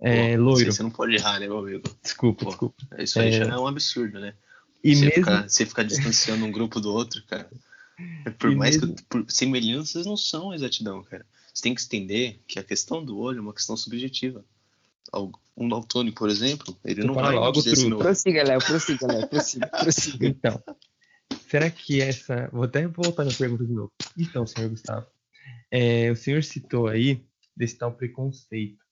É, 0.00 0.36
Pô, 0.36 0.42
loiro. 0.42 0.72
Você 0.72 0.82
não 0.82 0.90
pode 0.90 1.14
errar, 1.14 1.40
né, 1.40 1.46
meu 1.46 1.58
amigo? 1.58 1.82
Desculpa, 2.02 2.44
Pô, 2.44 2.50
desculpa. 2.50 2.86
Isso 2.98 3.18
aí 3.18 3.28
é... 3.28 3.32
já 3.32 3.54
é 3.54 3.58
um 3.58 3.66
absurdo, 3.66 4.20
né? 4.20 4.34
E 4.84 4.94
você, 4.94 5.04
mesmo... 5.06 5.14
ficar, 5.14 5.48
você 5.48 5.66
ficar 5.66 5.82
distanciando 5.82 6.44
um 6.44 6.52
grupo 6.52 6.80
do 6.80 6.92
outro, 6.92 7.22
cara. 7.26 7.50
Por 8.38 8.52
e 8.52 8.56
mais 8.56 8.76
mesmo... 8.76 8.94
que 8.94 9.02
por, 9.04 9.24
semelhanças 9.28 10.04
não 10.04 10.16
são 10.16 10.52
exatidão, 10.52 11.02
cara. 11.02 11.24
Você 11.52 11.62
tem 11.62 11.74
que 11.74 11.82
entender 11.82 12.42
que 12.46 12.58
a 12.58 12.62
questão 12.62 13.02
do 13.02 13.18
olho 13.18 13.38
é 13.38 13.40
uma 13.40 13.54
questão 13.54 13.74
subjetiva. 13.74 14.44
Um 15.56 15.66
daltônico, 15.66 16.18
por 16.18 16.28
exemplo, 16.28 16.76
ele 16.84 17.02
não 17.02 17.14
vai 17.14 17.34
logo 17.34 17.52
dizer 17.52 17.72
assim, 17.72 17.96
Prossiga, 17.96 18.42
Léo, 18.42 18.60
prossiga, 18.60 19.06
Léo, 19.06 19.26
prossiga, 19.26 19.66
prossiga. 19.68 20.26
Então, 20.28 20.62
será 21.48 21.70
que 21.70 22.02
essa... 22.02 22.50
Vou 22.52 22.64
até 22.64 22.86
voltar 22.86 23.24
na 23.24 23.32
pergunta 23.32 23.64
de 23.64 23.72
novo. 23.72 23.90
Então, 24.18 24.46
senhor 24.46 24.68
Gustavo, 24.68 25.06
é, 25.70 26.10
o 26.10 26.16
senhor 26.16 26.44
citou 26.44 26.88
aí 26.88 27.24
desse 27.56 27.78
tal 27.78 27.92
preconceito. 27.92 28.85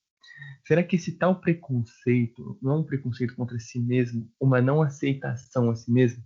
Será 0.66 0.82
que 0.82 0.96
esse 0.96 1.12
tal 1.18 1.40
preconceito 1.40 2.58
não 2.62 2.72
é 2.72 2.78
um 2.78 2.84
preconceito 2.84 3.34
contra 3.36 3.58
si 3.58 3.78
mesmo, 3.78 4.30
uma 4.40 4.60
não 4.60 4.82
aceitação 4.82 5.70
a 5.70 5.74
si 5.74 5.90
mesmo? 5.90 6.22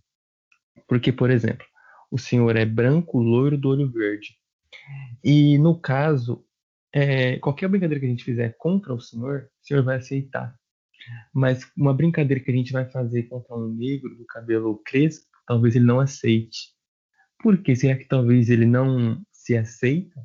Porque, 0.86 1.12
por 1.12 1.30
exemplo, 1.30 1.66
o 2.10 2.18
senhor 2.18 2.56
é 2.56 2.64
branco, 2.64 3.18
loiro, 3.18 3.58
do 3.58 3.68
olho 3.68 3.90
verde. 3.90 4.38
E 5.22 5.58
no 5.58 5.78
caso, 5.78 6.44
é, 6.92 7.38
qualquer 7.38 7.68
brincadeira 7.68 8.00
que 8.00 8.06
a 8.06 8.10
gente 8.10 8.24
fizer 8.24 8.56
contra 8.58 8.94
o 8.94 9.00
senhor, 9.00 9.50
o 9.62 9.66
senhor 9.66 9.82
vai 9.82 9.96
aceitar. 9.96 10.56
Mas 11.32 11.70
uma 11.76 11.94
brincadeira 11.94 12.42
que 12.42 12.50
a 12.50 12.54
gente 12.54 12.72
vai 12.72 12.88
fazer 12.90 13.24
contra 13.24 13.54
um 13.54 13.68
negro 13.68 14.16
do 14.16 14.24
cabelo 14.26 14.80
crespo, 14.84 15.26
talvez 15.46 15.74
ele 15.74 15.84
não 15.84 16.00
aceite. 16.00 16.74
Por 17.42 17.58
que 17.62 17.74
será 17.76 17.96
que 17.96 18.06
talvez 18.06 18.50
ele 18.50 18.66
não 18.66 19.22
se 19.30 19.56
aceita? 19.56 20.24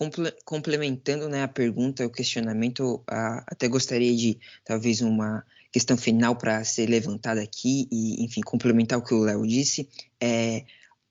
Comple 0.00 0.32
complementando 0.46 1.28
né, 1.28 1.42
a 1.42 1.48
pergunta, 1.48 2.06
o 2.06 2.10
questionamento, 2.10 3.04
a, 3.06 3.44
até 3.46 3.68
gostaria 3.68 4.16
de 4.16 4.40
talvez 4.64 5.02
uma 5.02 5.44
questão 5.70 5.94
final 5.94 6.34
para 6.34 6.64
ser 6.64 6.88
levantada 6.88 7.42
aqui 7.42 7.86
e, 7.92 8.24
enfim, 8.24 8.40
complementar 8.40 8.98
o 8.98 9.04
que 9.04 9.12
o 9.12 9.20
Léo 9.20 9.46
disse, 9.46 9.86
é 10.18 10.64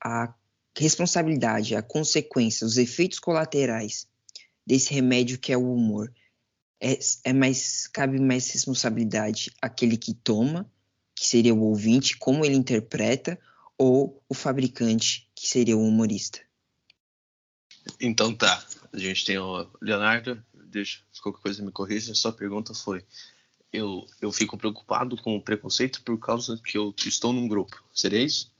a 0.04 0.34
responsabilidade, 0.75 1.75
a 1.75 1.84
consequência, 1.84 2.65
os 2.65 2.78
efeitos 2.78 3.19
colaterais 3.19 4.08
desse 4.65 4.91
remédio 4.91 5.38
que 5.38 5.54
é 5.54 5.58
o 5.58 5.71
humor. 5.71 6.12
É, 6.82 6.97
é 7.25 7.32
mais 7.32 7.86
cabe 7.86 8.19
mais 8.19 8.49
responsabilidade 8.49 9.52
aquele 9.62 9.97
que 9.97 10.15
toma, 10.15 10.67
que 11.13 11.28
seria 11.28 11.54
o 11.54 11.62
ouvinte, 11.62 12.17
como 12.17 12.43
ele 12.43 12.56
interpreta, 12.56 13.39
ou 13.78 14.19
o 14.28 14.34
fabricante, 14.34 15.30
que 15.36 15.47
seria 15.47 15.78
o 15.78 15.88
humorista. 15.88 16.39
Então 17.99 18.34
tá. 18.36 18.63
A 18.93 18.97
gente 18.97 19.25
tem 19.25 19.38
o 19.38 19.67
Leonardo. 19.82 20.41
Deixa, 20.54 20.99
qualquer 21.21 21.41
coisa 21.41 21.63
me 21.63 21.71
corrija. 21.71 22.13
Sua 22.13 22.32
pergunta 22.32 22.73
foi: 22.73 23.04
eu, 23.71 24.06
eu 24.21 24.32
fico 24.32 24.58
preocupado 24.58 25.15
com 25.17 25.36
o 25.36 25.41
preconceito 25.41 26.02
por 26.04 26.17
causa 26.19 26.60
que 26.63 26.78
eu 26.78 26.93
estou 26.97 27.32
num 27.32 27.47
grupo. 27.47 27.84
Seria 27.93 28.21
isso? 28.21 28.52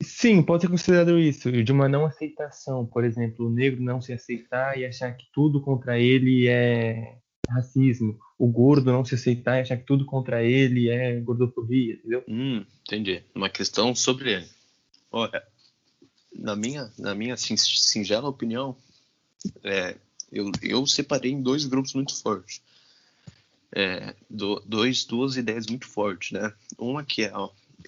Sim, 0.00 0.42
pode 0.42 0.62
ser 0.62 0.68
considerado 0.68 1.18
isso, 1.18 1.50
de 1.50 1.72
uma 1.72 1.88
não 1.88 2.06
aceitação, 2.06 2.86
por 2.86 3.04
exemplo, 3.04 3.46
o 3.46 3.50
negro 3.50 3.82
não 3.82 4.00
se 4.00 4.12
aceitar 4.12 4.78
e 4.78 4.86
achar 4.86 5.10
que 5.16 5.26
tudo 5.32 5.60
contra 5.60 5.98
ele 5.98 6.46
é 6.46 7.18
racismo, 7.48 8.16
o 8.38 8.46
gordo 8.46 8.92
não 8.92 9.04
se 9.04 9.16
aceitar 9.16 9.58
e 9.58 9.62
achar 9.62 9.76
que 9.76 9.84
tudo 9.84 10.06
contra 10.06 10.44
ele 10.44 10.88
é 10.88 11.18
gordofobia, 11.20 11.94
entendeu? 11.94 12.22
Hum, 12.28 12.64
entendi. 12.82 13.24
Uma 13.34 13.50
questão 13.50 13.92
sobre 13.92 14.34
ele. 14.34 14.48
Olha, 15.10 15.42
na 16.38 16.54
minha, 16.54 16.90
na 16.96 17.14
minha 17.14 17.36
singela 17.36 18.28
opinião, 18.28 18.76
é, 19.64 19.96
eu, 20.30 20.50
eu 20.62 20.86
separei 20.86 21.32
em 21.32 21.42
dois 21.42 21.64
grupos 21.64 21.94
muito 21.94 22.14
fortes. 22.20 22.62
É, 23.72 24.14
do, 24.30 24.60
dois, 24.64 25.04
duas 25.04 25.36
ideias 25.36 25.66
muito 25.66 25.86
fortes, 25.86 26.30
né? 26.30 26.52
Uma 26.78 27.04
que 27.04 27.24
é 27.24 27.32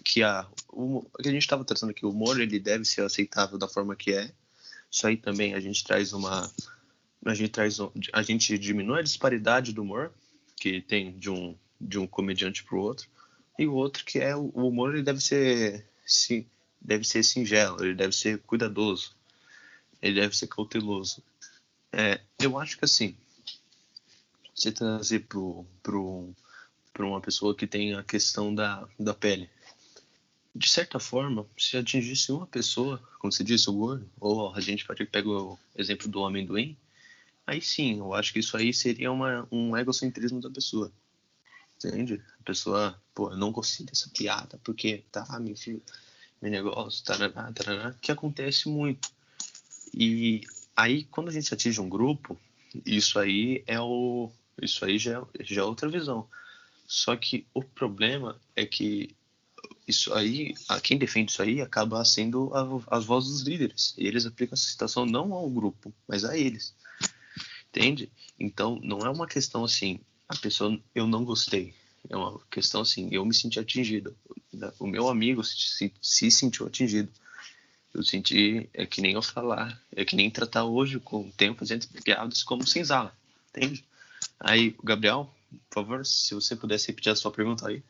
que 0.04 0.22
a, 0.22 0.46
o, 0.68 1.04
que 1.22 1.28
a 1.28 1.32
gente 1.32 1.42
estava 1.42 1.64
tratando 1.64 1.90
aqui, 1.90 2.04
o 2.04 2.10
humor 2.10 2.40
ele 2.40 2.58
deve 2.58 2.84
ser 2.84 3.02
aceitável 3.02 3.58
da 3.58 3.68
forma 3.68 3.96
que 3.96 4.12
é. 4.12 4.30
Isso 4.90 5.06
aí 5.06 5.16
também 5.16 5.54
a 5.54 5.60
gente 5.60 5.82
traz 5.84 6.12
uma 6.12 6.50
a 7.24 7.34
gente 7.34 7.50
traz 7.50 7.78
a 8.12 8.22
gente 8.22 8.58
diminui 8.58 9.00
a 9.00 9.02
disparidade 9.02 9.72
do 9.72 9.82
humor 9.82 10.12
que 10.56 10.80
tem 10.80 11.16
de 11.18 11.30
um 11.30 11.54
de 11.80 11.98
um 11.98 12.06
comediante 12.06 12.64
para 12.64 12.76
o 12.76 12.80
outro 12.80 13.08
e 13.58 13.66
o 13.66 13.74
outro 13.74 14.04
que 14.04 14.18
é 14.18 14.34
o 14.34 14.48
humor 14.48 14.94
ele 14.94 15.02
deve 15.02 15.20
ser 15.20 15.86
sim, 16.04 16.46
deve 16.80 17.04
ser 17.04 17.22
singelo 17.22 17.84
ele 17.84 17.94
deve 17.94 18.14
ser 18.14 18.38
cuidadoso 18.40 19.14
ele 20.00 20.20
deve 20.20 20.36
ser 20.36 20.46
cauteloso 20.46 21.22
é, 21.92 22.20
eu 22.40 22.58
acho 22.58 22.78
que 22.78 22.84
assim 22.84 23.16
você 24.54 24.72
trazer 24.72 25.20
pro 25.20 25.64
pro 25.82 26.34
para 26.92 27.06
uma 27.06 27.20
pessoa 27.20 27.54
que 27.54 27.66
tem 27.66 27.94
a 27.94 28.02
questão 28.02 28.54
da, 28.54 28.86
da 28.98 29.14
pele 29.14 29.48
de 30.54 30.68
certa 30.68 30.98
forma, 30.98 31.46
se 31.56 31.76
atingisse 31.76 32.32
uma 32.32 32.46
pessoa, 32.46 32.98
como 33.18 33.32
você 33.32 33.44
disse, 33.44 33.70
o 33.70 33.72
gordo, 33.72 34.10
ou 34.18 34.52
a 34.54 34.60
gente 34.60 34.84
pode 34.84 35.04
pegar 35.06 35.30
o 35.30 35.58
exemplo 35.76 36.08
do 36.08 36.24
amendoim, 36.24 36.76
aí 37.46 37.60
sim, 37.60 37.98
eu 37.98 38.12
acho 38.14 38.32
que 38.32 38.40
isso 38.40 38.56
aí 38.56 38.72
seria 38.72 39.12
uma, 39.12 39.46
um 39.50 39.76
egocentrismo 39.76 40.40
da 40.40 40.50
pessoa. 40.50 40.92
Entende? 41.76 42.22
A 42.40 42.42
pessoa, 42.42 43.00
pô, 43.14 43.30
eu 43.30 43.36
não 43.36 43.52
gostei 43.52 43.86
dessa 43.86 44.10
piada, 44.10 44.60
porque 44.64 45.04
tá, 45.10 45.38
meu 45.40 45.56
filho, 45.56 45.82
negócio, 46.48 47.04
tarará, 47.04 47.52
tarará, 47.52 47.94
que 48.00 48.10
acontece 48.10 48.68
muito. 48.68 49.10
E 49.92 50.42
aí, 50.74 51.04
quando 51.04 51.28
a 51.28 51.32
gente 51.32 51.52
atinge 51.52 51.80
um 51.80 51.88
grupo, 51.88 52.38
isso 52.86 53.18
aí 53.18 53.62
é 53.66 53.80
o. 53.80 54.30
Isso 54.60 54.84
aí 54.84 54.98
já, 54.98 55.22
já 55.40 55.62
é 55.62 55.64
outra 55.64 55.88
visão. 55.88 56.28
Só 56.86 57.16
que 57.16 57.46
o 57.54 57.62
problema 57.62 58.40
é 58.56 58.64
que 58.66 59.14
isso 59.86 60.12
aí, 60.14 60.54
quem 60.82 60.98
defende 60.98 61.32
isso 61.32 61.42
aí 61.42 61.60
acaba 61.60 62.04
sendo 62.04 62.52
a, 62.54 62.96
as 62.96 63.04
vozes 63.04 63.30
dos 63.30 63.42
líderes. 63.42 63.94
E 63.98 64.06
eles 64.06 64.26
aplicam 64.26 64.54
essa 64.54 64.68
situação 64.68 65.04
não 65.04 65.32
ao 65.32 65.48
grupo, 65.50 65.92
mas 66.06 66.24
a 66.24 66.36
eles. 66.36 66.74
Entende? 67.68 68.10
Então, 68.38 68.80
não 68.82 69.00
é 69.00 69.10
uma 69.10 69.26
questão 69.26 69.64
assim, 69.64 70.00
a 70.28 70.36
pessoa, 70.36 70.78
eu 70.94 71.06
não 71.06 71.24
gostei. 71.24 71.74
É 72.08 72.16
uma 72.16 72.40
questão 72.50 72.80
assim, 72.80 73.08
eu 73.12 73.24
me 73.24 73.34
senti 73.34 73.58
atingido. 73.58 74.16
O 74.78 74.86
meu 74.86 75.08
amigo 75.08 75.44
se, 75.44 75.92
se 76.00 76.30
sentiu 76.30 76.66
atingido. 76.66 77.10
Eu 77.92 78.02
senti, 78.04 78.68
é 78.72 78.86
que 78.86 79.00
nem 79.00 79.14
eu 79.14 79.22
falar, 79.22 79.80
é 79.94 80.04
que 80.04 80.14
nem 80.14 80.30
tratar 80.30 80.64
hoje 80.64 81.00
com 81.00 81.22
o 81.22 81.32
tempo 81.32 81.58
fazendo 81.58 81.86
piadas 82.04 82.42
como 82.42 82.66
senzala, 82.66 83.12
entende? 83.48 83.84
Aí, 84.38 84.76
Gabriel, 84.82 85.28
por 85.68 85.82
favor, 85.82 86.06
se 86.06 86.32
você 86.32 86.54
pudesse 86.54 86.88
repetir 86.88 87.10
a 87.10 87.16
sua 87.16 87.32
pergunta 87.32 87.68
aí. 87.68 87.82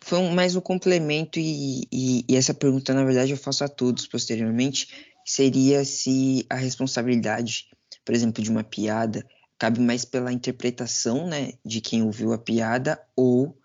Foi 0.00 0.30
mais 0.30 0.56
um 0.56 0.60
complemento, 0.60 1.38
e, 1.38 1.86
e, 1.92 2.24
e, 2.26 2.36
essa 2.36 2.54
pergunta, 2.54 2.94
na 2.94 3.04
verdade, 3.04 3.32
eu 3.32 3.36
faço 3.36 3.64
a 3.64 3.68
todos 3.68 4.06
posteriormente, 4.06 4.88
seria 5.24 5.84
se 5.84 6.46
a 6.48 6.54
responsabilidade, 6.54 7.68
por 8.04 8.14
exemplo, 8.14 8.42
de 8.42 8.50
uma 8.50 8.64
piada 8.64 9.26
cabe 9.58 9.80
mais 9.80 10.04
pela 10.04 10.32
interpretação 10.32 11.26
né, 11.26 11.52
de 11.64 11.80
quem 11.80 12.02
ouviu 12.02 12.32
a 12.32 12.38
piada 12.38 13.00
ou, 13.16 13.58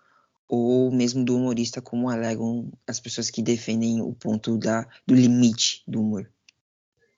ou 0.48 0.90
mesmo 0.90 1.24
do 1.24 1.36
humorista, 1.36 1.80
como 1.80 2.08
alegam 2.08 2.72
as 2.86 2.98
pessoas 2.98 3.30
que 3.30 3.42
defendem 3.42 4.00
o 4.00 4.12
ponto 4.14 4.56
da, 4.58 4.86
do 5.06 5.14
limite 5.14 5.82
do 5.86 6.00
humor. 6.00 6.30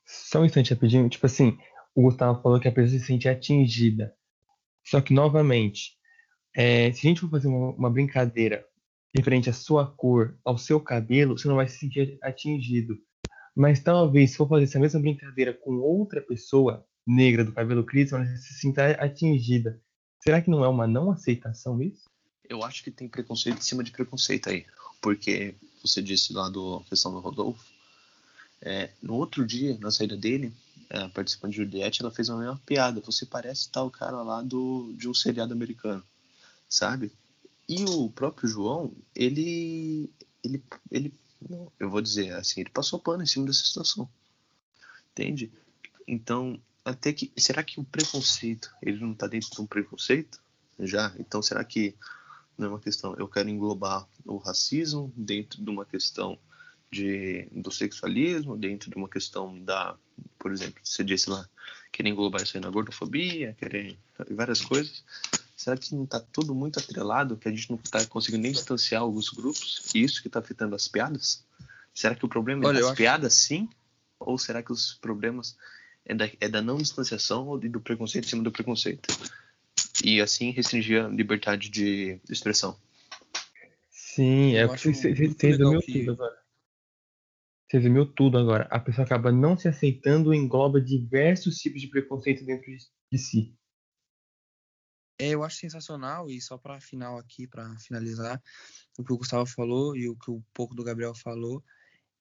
Só 0.07 0.41
um 0.41 0.45
instante 0.45 0.75
rapidinho, 0.75 1.09
tipo 1.09 1.27
assim, 1.27 1.57
o 1.95 2.03
Gustavo 2.03 2.43
falou 2.43 2.61
que 2.61 2.69
a 2.69 2.73
pessoa 2.73 2.99
se 2.99 3.07
sente 3.07 3.29
atingida. 3.29 4.15
Só 4.85 5.01
que, 5.01 5.15
novamente, 5.15 5.97
é, 6.55 6.93
se 6.93 7.07
a 7.07 7.09
gente 7.09 7.21
for 7.21 7.31
fazer 7.31 7.49
uma, 7.49 7.71
uma 7.71 7.91
brincadeira 7.91 8.67
referente 9.17 9.49
à 9.49 9.53
sua 9.53 9.87
cor, 9.87 10.37
ao 10.45 10.59
seu 10.59 10.81
cabelo, 10.81 11.39
você 11.39 11.47
não 11.47 11.57
vai 11.57 11.69
se 11.69 11.79
sentir 11.79 12.19
atingido. 12.21 12.99
Mas 13.55 13.81
talvez, 13.81 14.33
se 14.33 14.37
for 14.37 14.49
fazer 14.49 14.65
essa 14.65 14.81
mesma 14.81 15.01
brincadeira 15.01 15.55
com 15.55 15.77
outra 15.77 16.21
pessoa 16.21 16.85
negra 17.07 17.45
do 17.45 17.53
cabelo 17.53 17.85
você 17.85 18.07
vai 18.07 18.27
se 18.37 18.55
sentir 18.55 18.81
atingida. 18.81 19.81
Será 20.21 20.41
que 20.41 20.51
não 20.51 20.65
é 20.65 20.69
uma 20.69 20.87
não 20.87 21.11
aceitação 21.11 21.83
isso? 21.83 22.09
Eu 22.49 22.63
acho 22.65 22.83
que 22.83 22.91
tem 22.91 23.09
preconceito 23.09 23.59
em 23.59 23.63
cima 23.63 23.85
de 23.85 23.91
preconceito 23.91 24.49
aí. 24.49 24.67
Porque 25.01 25.55
você 25.83 26.01
disse 26.01 26.33
lá 26.33 26.49
do 26.49 26.81
questão 26.89 27.13
do 27.13 27.21
Rodolfo. 27.21 27.65
É, 28.61 28.91
no 29.03 29.15
outro 29.15 29.47
dia, 29.47 29.77
na 29.79 29.91
saída 29.91 30.17
dele, 30.17 30.53
a 30.89 31.09
participante 31.11 31.53
de 31.53 31.65
Juliette, 31.65 32.01
ela 32.01 32.11
fez 32.11 32.29
uma 32.29 32.39
mesma 32.39 32.61
piada. 32.65 33.01
Você 33.03 33.27
parece 33.27 33.71
tal 33.71 33.91
cara 33.91 34.23
lá 34.23 34.41
do, 34.41 34.95
de 34.97 35.09
um 35.09 35.15
seriado 35.15 35.53
americano, 35.53 36.03
sabe? 36.69 37.13
E 37.69 37.85
o 37.85 38.11
próprio 38.11 38.49
João, 38.49 38.93
ele, 39.15 40.11
ele, 40.43 40.63
ele, 40.91 41.15
eu 41.79 41.91
vou 41.91 42.01
dizer 42.01 42.33
assim, 42.35 42.61
ele 42.61 42.71
passou 42.71 42.99
pano 42.99 43.23
em 43.23 43.27
cima 43.27 43.47
dessa 43.47 43.65
situação, 43.65 44.09
entende? 45.13 45.53
Então, 46.07 46.61
até 46.85 47.13
que, 47.13 47.33
será 47.37 47.63
que 47.63 47.81
o 47.81 47.85
preconceito, 47.85 48.71
ele 48.83 49.01
não 49.01 49.13
está 49.13 49.27
dentro 49.27 49.51
de 49.51 49.61
um 49.61 49.67
preconceito? 49.67 50.43
Já? 50.79 51.15
Então, 51.19 51.41
será 51.41 51.65
que 51.65 51.95
não 52.59 52.67
é 52.67 52.71
uma 52.71 52.81
questão, 52.81 53.15
eu 53.19 53.27
quero 53.27 53.49
englobar 53.49 54.07
o 54.25 54.37
racismo 54.37 55.13
dentro 55.17 55.63
de 55.63 55.71
uma 55.71 55.85
questão 55.85 56.39
de, 56.91 57.49
do 57.51 57.71
sexualismo, 57.71 58.57
dentro 58.57 58.91
de 58.91 58.97
uma 58.97 59.09
questão 59.09 59.59
da, 59.61 59.97
por 60.39 60.53
exemplo, 60.53 60.81
você 60.83 61.03
disse 61.03 61.29
lá, 61.29 61.49
querer 61.91 62.11
englobar 62.11 62.43
isso 62.43 62.57
aí 62.57 62.63
na 62.63 62.71
gordofobia, 62.71 63.55
querer 63.55 63.99
várias 64.31 64.61
coisas. 64.61 65.03
Será 65.57 65.77
que 65.77 65.95
não 65.95 66.05
está 66.05 66.21
tudo 66.21 66.55
muito 66.55 66.79
atrelado, 66.79 67.37
que 67.37 67.49
a 67.49 67.51
gente 67.51 67.71
não 67.71 67.79
está 67.83 68.05
conseguindo 68.07 68.43
nem 68.43 68.53
distanciar 68.53 69.03
alguns 69.03 69.31
grupos? 69.31 69.91
E 69.95 70.03
isso 70.03 70.21
que 70.21 70.29
está 70.29 70.39
afetando 70.39 70.75
as 70.75 70.87
piadas? 70.87 71.45
Será 71.93 72.15
que 72.15 72.25
o 72.25 72.29
problema 72.29 72.67
Olha, 72.67 72.81
é 72.81 72.83
acho... 72.83 72.95
piadas, 72.95 73.35
sim? 73.35 73.69
Ou 74.19 74.39
será 74.39 74.63
que 74.63 74.73
os 74.73 74.95
problemas 74.95 75.57
é 76.05 76.15
da, 76.15 76.31
é 76.41 76.49
da 76.49 76.63
não 76.63 76.77
distanciação 76.77 77.49
ou 77.49 77.59
do 77.59 77.81
preconceito 77.81 78.27
em 78.27 78.29
cima 78.29 78.43
do 78.43 78.53
preconceito? 78.53 79.09
E 80.05 80.21
assim 80.21 80.51
restringir 80.51 81.05
a 81.05 81.09
liberdade 81.09 81.71
de 81.71 82.21
expressão. 82.29 82.79
Sim, 83.91 84.55
é 84.55 84.67
você, 84.67 84.93
você 84.93 85.49
resumiu 85.49 85.81
que... 85.81 85.93
tudo 85.93 86.13
agora. 86.13 86.45
Você 87.67 87.77
resumiu 87.79 88.07
tudo 88.07 88.39
agora. 88.39 88.69
A 88.71 88.79
pessoa 88.79 89.05
acaba 89.05 89.33
não 89.33 89.57
se 89.57 89.67
aceitando 89.67 90.33
e 90.33 90.37
engloba 90.37 90.81
diversos 90.81 91.57
tipos 91.57 91.81
de 91.81 91.89
preconceito 91.89 92.45
dentro 92.45 92.71
de, 92.71 92.79
de 93.11 93.19
si. 93.19 93.57
É, 95.19 95.31
eu 95.31 95.43
acho 95.45 95.57
sensacional, 95.57 96.29
e 96.29 96.41
só 96.41 96.59
para 96.59 96.81
final 96.81 97.19
aqui, 97.19 97.47
para 97.47 97.77
finalizar, 97.79 98.43
o 98.99 99.05
que 99.05 99.13
o 99.13 99.17
Gustavo 99.17 99.47
falou 99.47 99.97
e 99.97 100.09
o 100.09 100.17
que 100.17 100.31
um 100.31 100.43
pouco 100.53 100.75
do 100.75 100.85
Gabriel 100.85 101.15
falou, 101.15 101.63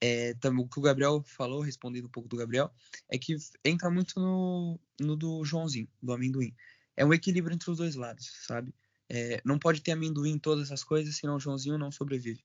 é, 0.01 0.35
o 0.57 0.67
que 0.67 0.79
o 0.79 0.81
Gabriel 0.81 1.23
falou, 1.25 1.61
respondendo 1.61 2.05
um 2.05 2.09
pouco 2.09 2.29
do 2.29 2.35
Gabriel, 2.35 2.71
é 3.09 3.17
que 3.17 3.35
entra 3.63 3.89
muito 3.89 4.19
no, 4.19 4.79
no 4.99 5.15
do 5.15 5.43
Joãozinho, 5.45 5.87
do 6.01 6.13
amendoim. 6.13 6.53
É 6.95 7.05
um 7.05 7.13
equilíbrio 7.13 7.53
entre 7.53 7.69
os 7.71 7.77
dois 7.77 7.95
lados, 7.95 8.31
sabe? 8.45 8.73
É, 9.09 9.41
não 9.45 9.57
pode 9.57 9.81
ter 9.81 9.91
amendoim 9.91 10.31
em 10.31 10.39
todas 10.39 10.65
essas 10.65 10.83
coisas, 10.83 11.15
senão 11.15 11.35
o 11.35 11.39
Joãozinho 11.39 11.77
não 11.77 11.91
sobrevive. 11.91 12.43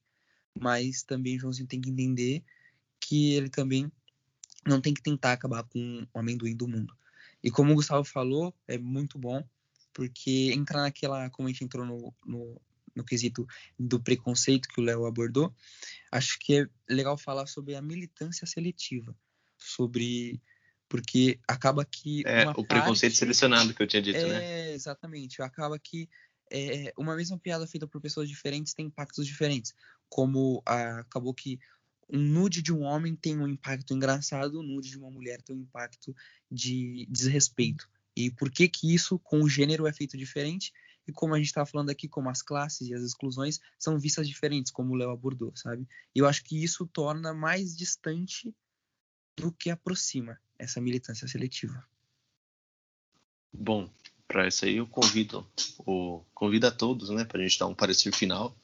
Mas 0.59 1.03
também 1.03 1.37
o 1.37 1.39
Joãozinho 1.39 1.67
tem 1.67 1.81
que 1.81 1.89
entender 1.89 2.43
que 2.99 3.33
ele 3.33 3.49
também 3.49 3.91
não 4.65 4.81
tem 4.81 4.93
que 4.93 5.01
tentar 5.01 5.33
acabar 5.33 5.63
com 5.63 6.07
o 6.13 6.19
amendoim 6.19 6.55
do 6.55 6.67
mundo. 6.67 6.95
E 7.43 7.49
como 7.49 7.71
o 7.71 7.75
Gustavo 7.75 8.03
falou, 8.03 8.53
é 8.67 8.77
muito 8.77 9.17
bom 9.17 9.43
porque 9.93 10.51
entrar 10.53 10.81
naquela, 10.81 11.29
como 11.29 11.47
a 11.47 11.51
gente 11.51 11.63
entrou 11.63 11.85
no, 11.85 12.13
no, 12.25 12.61
no 12.99 13.05
quesito 13.05 13.47
do 13.77 13.99
preconceito 13.99 14.67
que 14.69 14.79
o 14.79 14.83
Léo 14.83 15.05
abordou, 15.05 15.53
acho 16.11 16.37
que 16.39 16.59
é 16.61 16.67
legal 16.93 17.17
falar 17.17 17.47
sobre 17.47 17.75
a 17.75 17.81
militância 17.81 18.45
seletiva, 18.45 19.15
sobre 19.57 20.41
porque 20.87 21.39
acaba 21.47 21.85
que 21.85 22.23
é 22.25 22.49
o 22.49 22.65
preconceito 22.65 23.15
selecionado 23.15 23.73
que 23.73 23.81
eu 23.81 23.87
tinha 23.87 24.01
dito, 24.01 24.17
é, 24.17 24.27
né? 24.27 24.71
Exatamente, 24.73 25.41
acaba 25.41 25.77
que 25.77 26.09
é, 26.51 26.91
uma 26.97 27.15
mesma 27.15 27.37
piada 27.37 27.67
feita 27.67 27.87
por 27.87 28.01
pessoas 28.01 28.27
diferentes 28.27 28.73
tem 28.73 28.87
impactos 28.87 29.25
diferentes, 29.25 29.73
como 30.09 30.61
a, 30.65 30.99
acabou 30.99 31.33
que 31.33 31.59
um 32.11 32.19
nude 32.19 32.63
de 32.63 32.73
um 32.73 32.81
homem 32.81 33.15
tem 33.15 33.37
um 33.37 33.47
impacto 33.47 33.93
engraçado, 33.93 34.59
um 34.59 34.63
nude 34.63 34.89
de 34.89 34.97
uma 34.97 35.11
mulher 35.11 35.41
tem 35.43 35.55
um 35.55 35.61
impacto 35.61 36.15
de 36.51 37.07
desrespeito. 37.07 37.87
E 38.15 38.31
por 38.31 38.49
que 38.49 38.67
que 38.67 38.93
isso 38.93 39.19
com 39.19 39.43
o 39.43 39.49
gênero 39.49 39.85
é 39.85 39.93
feito 39.93 40.17
diferente? 40.17 40.73
E 41.09 41.11
como 41.11 41.33
a 41.33 41.37
gente 41.37 41.47
está 41.47 41.65
falando 41.65 41.89
aqui, 41.89 42.07
como 42.07 42.29
as 42.29 42.43
classes 42.43 42.87
e 42.87 42.93
as 42.93 43.01
exclusões 43.01 43.59
são 43.79 43.97
vistas 43.97 44.27
diferentes, 44.27 44.71
como 44.71 44.93
o 44.93 44.95
Léo 44.95 45.09
abordou, 45.09 45.51
sabe? 45.55 45.87
E 46.13 46.19
eu 46.19 46.27
acho 46.27 46.43
que 46.43 46.63
isso 46.63 46.85
torna 46.85 47.33
mais 47.33 47.75
distante 47.75 48.53
do 49.35 49.51
que 49.51 49.71
aproxima 49.71 50.39
essa 50.59 50.79
militância 50.79 51.27
seletiva. 51.27 51.83
Bom, 53.51 53.89
para 54.27 54.47
isso 54.47 54.65
aí 54.65 54.77
eu 54.77 54.85
convido 54.85 55.49
o 55.79 56.23
convido 56.31 56.67
a 56.67 56.71
todos, 56.71 57.09
né, 57.09 57.25
para 57.25 57.39
a 57.39 57.43
gente 57.43 57.57
dar 57.57 57.65
um 57.65 57.73
parecer 57.73 58.13
final, 58.13 58.55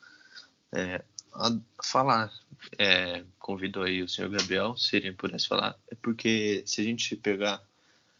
é, 0.71 1.03
a 1.33 1.49
falar. 1.83 2.31
É, 2.77 3.23
convido 3.39 3.81
aí 3.81 4.03
o 4.03 4.07
senhor 4.07 4.29
Gabriel, 4.29 4.77
se 4.77 4.95
ele 4.95 5.11
pudesse 5.13 5.47
falar, 5.47 5.75
é 5.89 5.95
porque 5.95 6.63
se 6.65 6.81
a 6.81 6.83
gente 6.83 7.15
pegar 7.15 7.55
a 7.55 7.61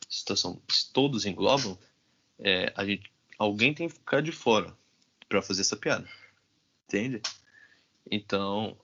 situação, 0.10 0.60
se 0.70 0.92
todos 0.92 1.26
englobam, 1.26 1.78
é, 2.40 2.74
a 2.76 2.86
gente, 2.86 3.12
alguém 3.38 3.74
tem 3.74 3.88
que 3.88 3.96
ficar 3.96 4.22
de 4.22 4.32
fora 4.32 4.76
para 5.28 5.42
fazer 5.42 5.62
essa 5.62 5.76
piada, 5.76 6.08
entende? 6.88 7.22
Então, 8.10 8.78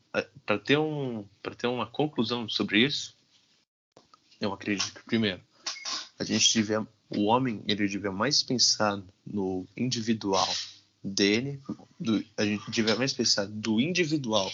para 0.45 0.59
ter 0.59 0.77
um, 0.77 1.25
para 1.41 1.55
ter 1.55 1.67
uma 1.67 1.87
conclusão 1.87 2.49
sobre 2.49 2.83
isso, 2.83 3.15
eu 4.39 4.51
acredito 4.51 4.93
que 4.93 5.05
primeiro 5.05 5.41
a 6.17 6.23
gente 6.23 6.49
tiver 6.49 6.85
o 7.09 7.25
homem 7.25 7.63
ele 7.67 7.87
devia 7.87 8.11
mais 8.11 8.41
pensar 8.41 9.01
no 9.25 9.67
individual 9.75 10.47
dele, 11.03 11.61
do, 11.99 12.23
a 12.37 12.45
gente 12.45 12.69
devia 12.71 12.95
mais 12.95 13.13
pensar 13.13 13.45
do 13.47 13.79
individual 13.79 14.51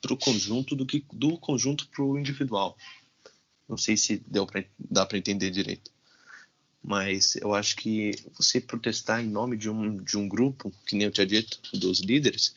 para 0.00 0.12
o 0.12 0.16
conjunto 0.16 0.74
do 0.74 0.86
que 0.86 1.04
do 1.12 1.38
conjunto 1.38 1.86
para 1.88 2.02
o 2.02 2.18
individual. 2.18 2.76
Não 3.68 3.76
sei 3.76 3.96
se 3.96 4.22
deu 4.26 4.46
pra, 4.46 4.64
dá 4.78 5.06
para 5.06 5.18
entender 5.18 5.50
direito, 5.50 5.90
mas 6.82 7.36
eu 7.36 7.54
acho 7.54 7.76
que 7.76 8.12
você 8.36 8.60
protestar 8.60 9.22
em 9.22 9.28
nome 9.28 9.56
de 9.56 9.68
um, 9.68 9.96
de 9.96 10.16
um 10.16 10.28
grupo, 10.28 10.72
que 10.86 10.96
nem 10.96 11.06
eu 11.06 11.10
tinha 11.10 11.26
dito, 11.26 11.60
dos 11.74 12.00
líderes, 12.00 12.54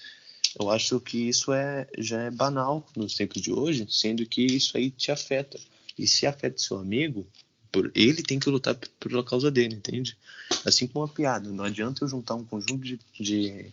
eu 0.59 0.69
acho 0.69 0.99
que 0.99 1.29
isso 1.29 1.51
é 1.51 1.87
já 1.97 2.21
é 2.21 2.31
banal 2.31 2.87
nos 2.95 3.15
tempos 3.15 3.41
de 3.41 3.51
hoje, 3.51 3.87
sendo 3.89 4.25
que 4.25 4.41
isso 4.41 4.77
aí 4.77 4.91
te 4.91 5.11
afeta. 5.11 5.59
E 5.97 6.07
se 6.07 6.25
afeta 6.25 6.57
seu 6.57 6.77
amigo, 6.77 7.27
ele 7.95 8.21
tem 8.21 8.39
que 8.39 8.49
lutar 8.49 8.75
pela 8.99 9.23
causa 9.23 9.49
dele, 9.49 9.75
entende? 9.75 10.15
Assim 10.65 10.87
como 10.87 11.05
uma 11.05 11.11
piada. 11.11 11.49
Não 11.49 11.63
adianta 11.63 12.03
eu 12.03 12.07
juntar 12.07 12.35
um 12.35 12.45
conjunto 12.45 12.83
de, 12.83 12.99
de, 13.19 13.65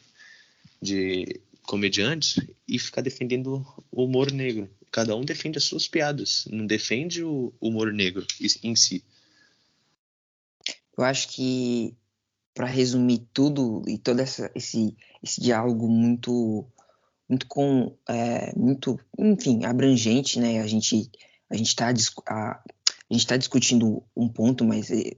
de 0.80 1.40
comediantes 1.62 2.42
e 2.66 2.78
ficar 2.78 3.02
defendendo 3.02 3.64
o 3.92 4.04
humor 4.04 4.32
negro. 4.32 4.68
Cada 4.90 5.14
um 5.14 5.24
defende 5.24 5.58
as 5.58 5.64
suas 5.64 5.86
piadas, 5.86 6.46
não 6.50 6.66
defende 6.66 7.22
o 7.22 7.52
humor 7.60 7.92
negro 7.92 8.26
em 8.62 8.74
si. 8.74 9.04
Eu 11.00 11.04
acho 11.04 11.28
que 11.28 11.96
para 12.54 12.66
resumir 12.66 13.26
tudo 13.32 13.82
e 13.86 13.98
todo 13.98 14.20
essa, 14.20 14.50
esse, 14.54 14.96
esse 15.22 15.40
diálogo 15.40 15.88
muito 15.88 16.66
muito 17.28 17.46
com 17.46 17.96
é, 18.08 18.52
muito 18.56 18.98
enfim 19.16 19.64
abrangente 19.64 20.40
né 20.40 20.60
a 20.60 20.66
gente 20.66 21.08
a 21.48 21.56
gente 21.56 21.68
está 21.68 21.92
a 23.10 23.14
gente 23.14 23.22
está 23.22 23.36
discutindo 23.36 24.04
um 24.16 24.28
ponto, 24.28 24.64
mas 24.64 24.90
eh, 24.90 25.16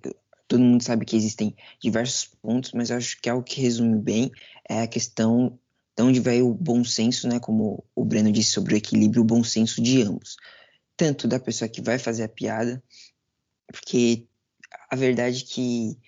todo 0.48 0.62
mundo 0.62 0.82
sabe 0.82 1.04
que 1.04 1.14
existem 1.14 1.54
diversos 1.78 2.24
pontos, 2.40 2.72
mas 2.72 2.90
acho 2.90 3.20
que 3.20 3.28
algo 3.28 3.44
que 3.44 3.60
resume 3.60 3.98
bem 3.98 4.32
é 4.68 4.80
a 4.80 4.86
questão 4.86 5.58
de 5.94 6.02
onde 6.02 6.20
vai 6.20 6.40
o 6.40 6.54
bom 6.54 6.82
senso, 6.82 7.28
né? 7.28 7.38
Como 7.38 7.84
o 7.94 8.04
Breno 8.04 8.32
disse 8.32 8.52
sobre 8.52 8.74
o 8.74 8.76
equilíbrio, 8.78 9.22
o 9.22 9.26
bom 9.26 9.44
senso 9.44 9.82
de 9.82 10.02
ambos. 10.02 10.36
Tanto 10.96 11.28
da 11.28 11.38
pessoa 11.38 11.68
que 11.68 11.82
vai 11.82 11.98
fazer 11.98 12.22
a 12.22 12.28
piada, 12.28 12.82
porque 13.70 14.26
a 14.92 14.96
verdade 14.96 15.42
é 15.42 15.46
que 15.46 15.98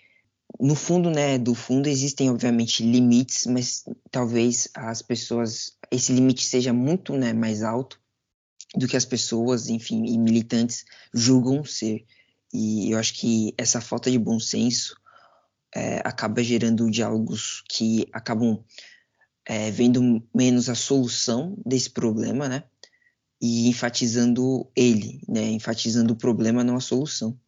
no 0.61 0.75
fundo, 0.75 1.09
né, 1.09 1.38
do 1.38 1.55
fundo 1.55 1.88
existem 1.88 2.29
obviamente 2.29 2.83
limites, 2.83 3.47
mas 3.47 3.83
talvez 4.11 4.68
as 4.75 5.01
pessoas 5.01 5.79
esse 5.90 6.12
limite 6.12 6.44
seja 6.44 6.70
muito, 6.70 7.16
né, 7.16 7.33
mais 7.33 7.62
alto 7.62 7.99
do 8.77 8.87
que 8.87 8.97
as 8.97 9.07
pessoas, 9.07 9.70
enfim, 9.70 10.05
e 10.05 10.18
militantes 10.18 10.85
julgam 11.14 11.64
ser. 11.64 12.05
E 12.53 12.90
eu 12.90 12.99
acho 12.99 13.14
que 13.14 13.55
essa 13.57 13.81
falta 13.81 14.11
de 14.11 14.18
bom 14.18 14.38
senso 14.38 14.94
é, 15.75 16.03
acaba 16.05 16.42
gerando 16.42 16.90
diálogos 16.90 17.64
que 17.70 18.07
acabam 18.12 18.62
é, 19.47 19.70
vendo 19.70 20.23
menos 20.35 20.68
a 20.68 20.75
solução 20.75 21.57
desse 21.64 21.88
problema, 21.88 22.51
né? 22.51 22.64
E 23.40 23.66
enfatizando 23.66 24.70
ele, 24.77 25.23
né? 25.27 25.49
Enfatizando 25.53 26.12
o 26.12 26.18
problema, 26.18 26.62
não 26.62 26.77
a 26.77 26.81
solução. 26.81 27.38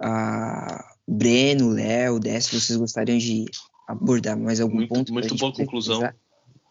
A 0.00 0.94
Breno, 1.06 1.70
Léo, 1.70 2.18
Décio, 2.18 2.60
vocês 2.60 2.78
gostariam 2.78 3.18
de 3.18 3.46
abordar 3.86 4.38
mais 4.38 4.60
algum 4.60 4.76
muito, 4.76 4.88
ponto? 4.88 5.12
Muito 5.12 5.34
boa 5.36 5.52
conclusão, 5.52 6.12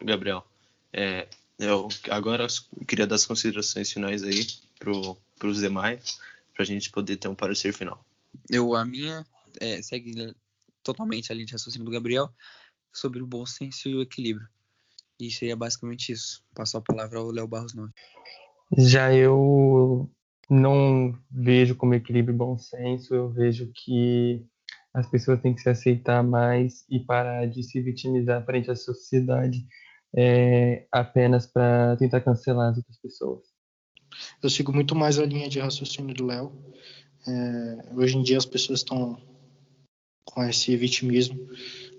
Gabriel. 0.00 0.46
É, 0.92 1.28
eu 1.58 1.88
agora 2.08 2.46
eu 2.46 2.86
queria 2.86 3.06
dar 3.06 3.16
as 3.16 3.26
considerações 3.26 3.92
finais 3.92 4.22
aí 4.22 4.46
para 4.78 5.48
os 5.48 5.60
demais, 5.60 6.20
para 6.54 6.62
a 6.62 6.66
gente 6.66 6.90
poder 6.90 7.16
ter 7.16 7.28
um 7.28 7.34
parecer 7.34 7.72
final. 7.72 8.04
Eu, 8.48 8.74
a 8.74 8.84
minha 8.84 9.26
é, 9.60 9.82
segue 9.82 10.34
totalmente 10.82 11.30
a 11.30 11.34
linha 11.34 11.46
de 11.46 11.52
raciocínio 11.52 11.84
do 11.84 11.90
Gabriel 11.90 12.30
sobre 12.92 13.20
o 13.20 13.26
bom 13.26 13.44
senso 13.44 13.88
e 13.88 13.94
o 13.94 14.02
equilíbrio. 14.02 14.48
E 15.20 15.30
seria 15.30 15.56
basicamente 15.56 16.12
isso. 16.12 16.42
Passar 16.54 16.78
a 16.78 16.82
palavra 16.82 17.18
ao 17.18 17.30
Léo 17.30 17.48
Barros 17.48 17.74
Nove. 17.74 17.92
Já 18.76 19.12
eu 19.12 20.08
não 20.48 21.12
vejo 21.30 21.76
como 21.76 21.94
equilíbrio 21.94 22.36
bom 22.36 22.56
senso, 22.56 23.14
eu 23.14 23.28
vejo 23.28 23.70
que 23.74 24.46
as 24.94 25.08
pessoas 25.08 25.40
têm 25.40 25.54
que 25.54 25.60
se 25.60 25.68
aceitar 25.68 26.22
mais 26.22 26.84
e 26.88 27.00
parar 27.00 27.46
de 27.46 27.62
se 27.62 27.80
vitimizar 27.80 28.44
frente 28.44 28.70
à 28.70 28.76
sociedade 28.76 29.66
é, 30.16 30.86
apenas 30.90 31.46
para 31.46 31.96
tentar 31.96 32.20
cancelar 32.22 32.70
as 32.70 32.78
outras 32.78 32.96
pessoas. 32.98 33.44
Eu 34.42 34.48
sigo 34.48 34.72
muito 34.72 34.94
mais 34.94 35.18
a 35.18 35.26
linha 35.26 35.48
de 35.48 35.60
raciocínio 35.60 36.14
do 36.14 36.26
Léo. 36.26 36.52
É, 37.26 37.94
hoje 37.94 38.16
em 38.16 38.22
dia 38.22 38.38
as 38.38 38.46
pessoas 38.46 38.80
estão 38.80 39.20
com 40.24 40.42
esse 40.44 40.74
vitimismo, 40.76 41.48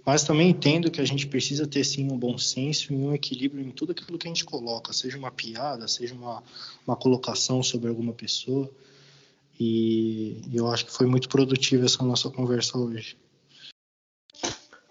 mas 0.09 0.23
também 0.23 0.49
entendo 0.49 0.89
que 0.89 0.99
a 0.99 1.05
gente 1.05 1.27
precisa 1.27 1.67
ter 1.67 1.83
sim 1.83 2.11
um 2.11 2.17
bom 2.17 2.35
senso 2.35 2.91
e 2.91 2.95
um 2.95 3.13
equilíbrio 3.13 3.63
em 3.63 3.69
tudo 3.69 3.91
aquilo 3.91 4.17
que 4.17 4.27
a 4.27 4.31
gente 4.31 4.43
coloca, 4.43 4.91
seja 4.91 5.15
uma 5.19 5.29
piada, 5.29 5.87
seja 5.87 6.15
uma, 6.15 6.41
uma 6.87 6.95
colocação 6.95 7.61
sobre 7.61 7.89
alguma 7.89 8.11
pessoa. 8.11 8.67
E 9.59 10.41
eu 10.51 10.65
acho 10.65 10.87
que 10.87 10.91
foi 10.91 11.05
muito 11.05 11.29
produtiva 11.29 11.85
essa 11.85 12.03
nossa 12.03 12.27
conversa 12.31 12.75
hoje. 12.75 13.15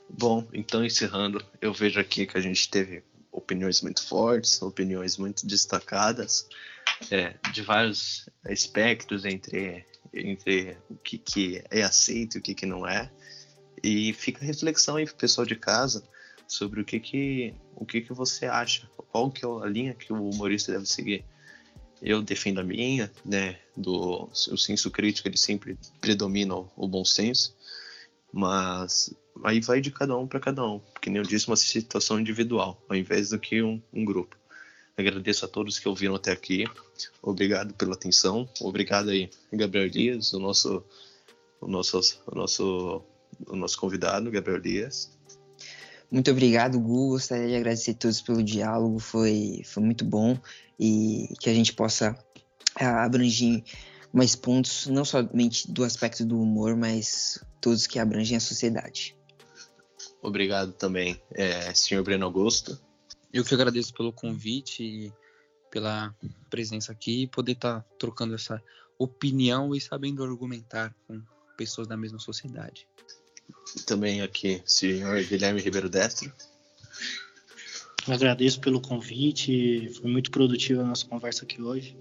Bom, 0.08 0.46
então 0.52 0.84
encerrando, 0.84 1.44
eu 1.60 1.72
vejo 1.72 1.98
aqui 1.98 2.24
que 2.24 2.38
a 2.38 2.40
gente 2.40 2.70
teve 2.70 3.02
opiniões 3.32 3.82
muito 3.82 4.06
fortes, 4.06 4.62
opiniões 4.62 5.16
muito 5.16 5.44
destacadas, 5.44 6.48
é, 7.10 7.34
de 7.52 7.62
vários 7.62 8.28
aspectos 8.44 9.24
entre, 9.24 9.84
entre 10.14 10.76
o 10.88 10.94
que, 10.94 11.18
que 11.18 11.64
é 11.72 11.82
aceito 11.82 12.36
e 12.36 12.38
o 12.38 12.42
que, 12.42 12.54
que 12.54 12.66
não 12.66 12.86
é. 12.86 13.10
E 13.82 14.12
fica 14.12 14.42
a 14.42 14.46
reflexão 14.46 14.96
aí 14.96 15.04
pro 15.04 15.14
pessoal 15.14 15.46
de 15.46 15.56
casa 15.56 16.02
sobre 16.46 16.80
o 16.80 16.84
que 16.84 16.98
que, 16.98 17.54
o 17.74 17.84
que, 17.84 18.00
que 18.00 18.12
você 18.12 18.46
acha, 18.46 18.88
qual 19.10 19.30
que 19.30 19.44
é 19.44 19.48
a 19.48 19.66
linha 19.66 19.94
que 19.94 20.12
o 20.12 20.28
humorista 20.30 20.72
deve 20.72 20.86
seguir. 20.86 21.24
Eu 22.00 22.22
defendo 22.22 22.60
a 22.60 22.64
minha, 22.64 23.10
né, 23.24 23.58
do 23.76 24.28
o 24.30 24.56
senso 24.56 24.90
crítico, 24.90 25.28
ele 25.28 25.36
sempre 25.36 25.76
predomina 26.00 26.54
o, 26.54 26.70
o 26.76 26.88
bom 26.88 27.04
senso, 27.04 27.56
mas 28.32 29.12
aí 29.44 29.60
vai 29.60 29.80
de 29.80 29.90
cada 29.90 30.16
um 30.16 30.26
para 30.26 30.40
cada 30.40 30.64
um, 30.64 30.78
porque 30.78 31.10
nem 31.10 31.18
eu 31.18 31.26
disse, 31.26 31.48
uma 31.48 31.56
situação 31.56 32.20
individual, 32.20 32.82
ao 32.88 32.96
invés 32.96 33.30
do 33.30 33.38
que 33.38 33.62
um, 33.62 33.82
um 33.92 34.04
grupo. 34.04 34.36
Agradeço 34.96 35.44
a 35.44 35.48
todos 35.48 35.78
que 35.78 35.88
ouviram 35.88 36.16
até 36.16 36.32
aqui. 36.32 36.64
Obrigado 37.22 37.72
pela 37.74 37.94
atenção. 37.94 38.48
Obrigado 38.60 39.10
aí, 39.10 39.30
Gabriel 39.52 39.88
Dias, 39.88 40.32
o 40.32 40.40
nosso, 40.40 40.84
o 41.60 41.68
nosso, 41.68 42.00
o 42.26 42.34
nosso, 42.34 43.02
o 43.46 43.56
nosso 43.56 43.78
convidado, 43.78 44.30
Gabriel 44.30 44.60
Dias. 44.60 45.16
Muito 46.10 46.30
obrigado, 46.30 46.80
Gu. 46.80 47.10
Gostaria 47.10 47.48
de 47.48 47.54
agradecer 47.54 47.92
a 47.92 47.94
todos 47.94 48.20
pelo 48.22 48.42
diálogo. 48.42 48.98
Foi, 48.98 49.62
foi 49.64 49.82
muito 49.82 50.04
bom 50.04 50.38
e 50.80 51.34
que 51.40 51.50
a 51.50 51.54
gente 51.54 51.72
possa 51.74 52.16
ah, 52.74 53.04
abranger 53.04 53.62
mais 54.12 54.34
pontos, 54.34 54.86
não 54.86 55.04
somente 55.04 55.70
do 55.70 55.84
aspecto 55.84 56.24
do 56.24 56.40
humor, 56.40 56.76
mas 56.76 57.42
todos 57.60 57.86
que 57.86 57.98
abrangem 57.98 58.36
a 58.36 58.40
sociedade. 58.40 59.16
Obrigado 60.22 60.72
também, 60.72 61.20
é, 61.32 61.72
senhor 61.74 62.02
Breno 62.02 62.24
Augusto. 62.24 62.80
Eu 63.32 63.44
que 63.44 63.54
agradeço 63.54 63.92
pelo 63.92 64.12
convite 64.12 64.82
e 64.82 65.12
pela 65.70 66.14
presença 66.48 66.92
aqui 66.92 67.24
e 67.24 67.26
poder 67.26 67.52
estar 67.52 67.80
tá 67.80 67.86
trocando 67.98 68.34
essa 68.34 68.62
opinião 68.98 69.74
e 69.74 69.80
sabendo 69.80 70.24
argumentar 70.24 70.94
com 71.06 71.22
pessoas 71.56 71.86
da 71.86 71.96
mesma 71.96 72.18
sociedade. 72.18 72.88
Também 73.86 74.22
aqui, 74.22 74.62
senhor 74.64 75.22
Guilherme 75.24 75.60
Ribeiro 75.60 75.88
Destro. 75.88 76.32
Eu 78.06 78.14
agradeço 78.14 78.60
pelo 78.60 78.80
convite, 78.80 79.90
foi 80.00 80.10
muito 80.10 80.30
produtiva 80.30 80.82
a 80.82 80.86
nossa 80.86 81.06
conversa 81.06 81.44
aqui 81.44 81.60
hoje 81.60 81.96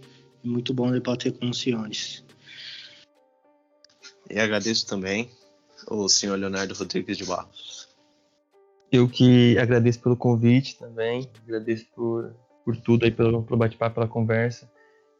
muito 0.47 0.73
bom 0.73 0.91
debater 0.91 1.33
com 1.33 1.49
os 1.49 1.59
senhores. 1.59 2.23
E 4.29 4.39
agradeço 4.39 4.87
também 4.87 5.29
o 5.89 6.07
senhor 6.09 6.37
Leonardo 6.37 6.73
Rodrigues 6.73 7.17
de 7.17 7.25
Barros. 7.25 7.87
Eu 8.91 9.07
que 9.07 9.57
agradeço 9.57 10.01
pelo 10.01 10.15
convite 10.15 10.77
também, 10.77 11.29
agradeço 11.43 11.85
por, 11.93 12.33
por 12.63 12.77
tudo 12.77 13.05
aí, 13.05 13.11
pelo, 13.11 13.43
pelo 13.43 13.57
bate-papo, 13.57 13.95
pela 13.95 14.07
conversa. 14.07 14.69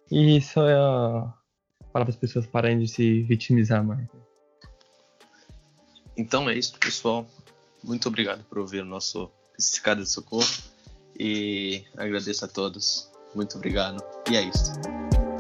E 0.10 0.42
só 0.42 0.68
é 0.68 0.76
falar 1.92 2.06
para 2.06 2.10
as 2.10 2.16
pessoas 2.16 2.48
pararem 2.48 2.80
de 2.80 2.88
se 2.88 3.24
vitimizar 3.24 3.84
mais. 3.84 4.08
Então 6.18 6.50
é 6.50 6.58
isso, 6.58 6.74
pessoal. 6.80 7.26
Muito 7.84 8.08
obrigado 8.08 8.44
por 8.46 8.58
ouvir 8.58 8.82
o 8.82 8.86
nosso 8.86 9.30
Escada 9.58 10.02
de 10.02 10.10
Socorro 10.10 10.48
e 11.18 11.84
agradeço 11.96 12.44
a 12.44 12.48
todos. 12.48 13.10
Muito 13.36 13.56
obrigado. 13.56 14.04
E 14.30 14.36
é 14.36 14.44
isso. 14.44 14.74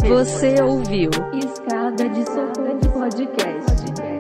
Você 0.08 0.62
ouviu 0.62 1.10
Escada 1.34 2.08
de 2.10 2.24
Socorro 2.26 2.94
Podcast. 2.94 4.17